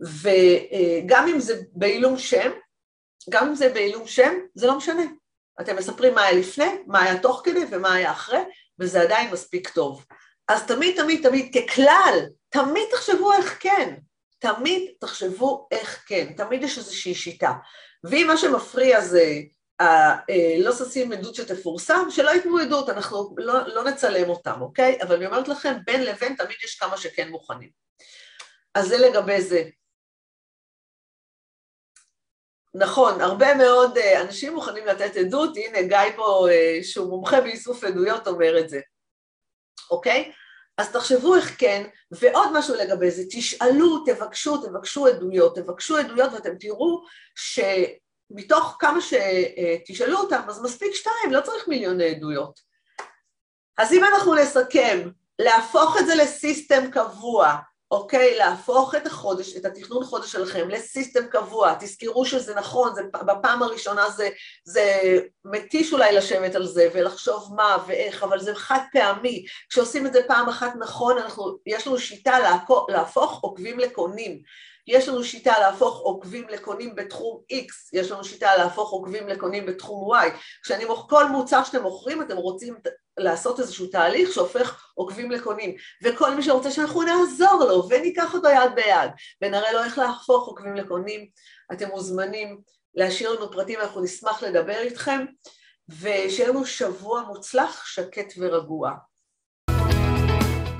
וגם 0.00 1.28
אם 1.28 1.40
זה 1.40 1.62
בעילום 1.72 2.18
שם, 2.18 2.50
גם 3.30 3.48
אם 3.48 3.54
זה 3.54 3.68
בעילום 3.68 4.06
שם, 4.06 4.34
זה 4.54 4.66
לא 4.66 4.76
משנה. 4.76 5.02
אתם 5.60 5.76
מספרים 5.76 6.14
מה 6.14 6.22
היה 6.22 6.38
לפני, 6.38 6.70
מה 6.86 7.02
היה 7.02 7.18
תוך 7.18 7.40
כדי 7.44 7.64
ומה 7.70 7.94
היה 7.94 8.12
אחרי, 8.12 8.40
וזה 8.80 9.00
עדיין 9.00 9.30
מספיק 9.30 9.68
טוב. 9.68 10.04
אז 10.48 10.66
תמיד, 10.66 11.02
תמיד, 11.02 11.28
תמיד, 11.28 11.56
ככלל, 11.56 12.18
תמיד 12.48 12.84
תחשבו 12.90 13.32
איך 13.32 13.56
כן. 13.60 13.94
תמיד 14.38 14.90
תחשבו 15.00 15.68
איך 15.70 16.04
כן, 16.06 16.32
תמיד 16.36 16.62
יש 16.62 16.78
איזושהי 16.78 17.14
שיטה. 17.14 17.52
ואם 18.04 18.26
מה 18.26 18.36
שמפריע 18.36 19.00
זה 19.00 19.40
אה, 19.80 20.16
לא 20.58 20.72
ששים 20.72 21.12
עדות 21.12 21.34
שתפורסם, 21.34 22.06
שלא 22.10 22.30
ייתנו 22.30 22.58
עדות, 22.58 22.88
אנחנו 22.88 23.34
לא, 23.38 23.66
לא 23.66 23.84
נצלם 23.84 24.28
אותם, 24.28 24.60
אוקיי? 24.60 24.98
אבל 25.02 25.16
אני 25.16 25.26
אומרת 25.26 25.48
לכם, 25.48 25.74
בין 25.86 26.04
לבין 26.04 26.34
תמיד 26.36 26.56
יש 26.64 26.74
כמה 26.74 26.96
שכן 26.96 27.28
מוכנים. 27.28 27.70
אז 28.74 28.88
זה 28.88 28.98
לגבי 28.98 29.40
זה. 29.40 29.62
נכון, 32.74 33.20
הרבה 33.20 33.54
מאוד 33.54 33.98
אה, 33.98 34.22
אנשים 34.22 34.54
מוכנים 34.54 34.86
לתת 34.86 35.16
עדות, 35.16 35.56
הנה 35.56 35.82
גיא 35.82 36.16
פה, 36.16 36.48
אה, 36.50 36.78
שהוא 36.82 37.08
מומחה 37.08 37.40
באיסוף 37.40 37.84
עדויות, 37.84 38.26
אומר 38.26 38.58
את 38.58 38.68
זה, 38.68 38.80
אוקיי? 39.90 40.32
אז 40.78 40.92
תחשבו 40.92 41.36
איך 41.36 41.54
כן, 41.58 41.86
ועוד 42.10 42.48
משהו 42.52 42.74
לגבי 42.74 43.10
זה, 43.10 43.22
תשאלו, 43.30 44.04
תבקשו, 44.06 44.56
תבקשו 44.56 45.06
עדויות, 45.06 45.58
תבקשו 45.58 45.96
עדויות 45.96 46.32
ואתם 46.32 46.58
תראו 46.58 47.02
שמתוך 47.34 48.76
כמה 48.78 48.98
שתשאלו 49.00 50.18
אותם, 50.18 50.42
אז 50.48 50.62
מספיק 50.62 50.94
שתיים, 50.94 51.30
לא 51.30 51.40
צריך 51.40 51.68
מיליוני 51.68 52.10
עדויות. 52.10 52.60
אז 53.78 53.92
אם 53.92 54.04
אנחנו 54.04 54.34
נסכם, 54.34 55.08
להפוך 55.38 55.96
את 56.00 56.06
זה 56.06 56.14
לסיסטם 56.14 56.90
קבוע, 56.90 57.56
אוקיי? 57.94 58.38
להפוך 58.38 58.94
את 58.94 59.06
החודש, 59.06 59.56
את 59.56 59.64
התכנון 59.64 60.04
חודש 60.04 60.32
שלכם 60.32 60.68
לסיסטם 60.68 61.26
קבוע, 61.26 61.74
תזכרו 61.80 62.24
שזה 62.26 62.54
נכון, 62.54 62.94
זה, 62.94 63.02
בפעם 63.12 63.62
הראשונה 63.62 64.10
זה, 64.10 64.28
זה 64.64 65.18
מתיש 65.44 65.92
אולי 65.92 66.12
לשבת 66.12 66.54
על 66.54 66.66
זה 66.66 66.88
ולחשוב 66.94 67.54
מה 67.56 67.76
ואיך, 67.86 68.22
אבל 68.22 68.38
זה 68.40 68.54
חד 68.54 68.80
פעמי, 68.92 69.44
כשעושים 69.70 70.06
את 70.06 70.12
זה 70.12 70.20
פעם 70.28 70.48
אחת 70.48 70.72
נכון, 70.78 71.18
אנחנו, 71.18 71.56
יש 71.66 71.86
לנו 71.86 71.98
שיטה 71.98 72.38
להפוך, 72.88 73.40
עוקבים 73.42 73.78
לקונים, 73.78 74.42
יש 74.86 75.08
לנו 75.08 75.24
שיטה 75.24 75.58
להפוך 75.60 75.98
עוקבים 75.98 76.48
לקונים 76.48 76.94
בתחום 76.94 77.40
X, 77.52 77.66
יש 77.92 78.10
לנו 78.10 78.24
שיטה 78.24 78.56
להפוך 78.56 78.90
עוקבים 78.90 79.28
לקונים 79.28 79.66
בתחום 79.66 80.14
Y. 80.14 80.30
כשאני 80.62 80.84
מוכר, 80.84 81.08
כל 81.08 81.28
מוצר 81.28 81.64
שאתם 81.64 81.82
מוכרים, 81.82 82.22
אתם 82.22 82.36
רוצים 82.36 82.74
לעשות 83.16 83.60
איזשהו 83.60 83.86
תהליך 83.86 84.32
שהופך 84.32 84.90
עוקבים 84.94 85.30
לקונים, 85.30 85.74
וכל 86.02 86.34
מי 86.34 86.42
שרוצה 86.42 86.70
שאנחנו 86.70 87.02
נעזור 87.02 87.64
לו 87.64 87.88
וניקח 87.88 88.34
אותו 88.34 88.48
יד 88.48 88.74
ביד 88.74 89.10
ונראה 89.42 89.72
לו 89.72 89.84
איך 89.84 89.98
להפוך 89.98 90.46
עוקבים 90.46 90.74
לקונים, 90.74 91.26
אתם 91.72 91.88
מוזמנים 91.88 92.60
להשאיר 92.94 93.32
לנו 93.32 93.52
פרטים, 93.52 93.80
אנחנו 93.80 94.02
נשמח 94.02 94.42
לדבר 94.42 94.78
איתכם, 94.78 95.24
ושיהיה 95.88 96.48
לנו 96.48 96.66
שבוע 96.66 97.22
מוצלח, 97.22 97.86
שקט 97.86 98.32
ורגוע. 98.38 98.90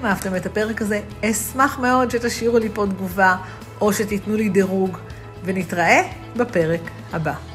אם 0.01 0.07
אהבתם 0.07 0.37
את 0.37 0.47
הפרק 0.47 0.83
הזה, 0.83 1.01
אשמח 1.25 1.79
מאוד 1.79 2.11
שתשאירו 2.11 2.59
לי 2.59 2.69
פה 2.75 2.85
תגובה 2.91 3.37
או 3.81 3.93
שתיתנו 3.93 4.37
לי 4.37 4.49
דירוג, 4.49 4.99
ונתראה 5.45 6.03
בפרק 6.37 6.81
הבא. 7.13 7.54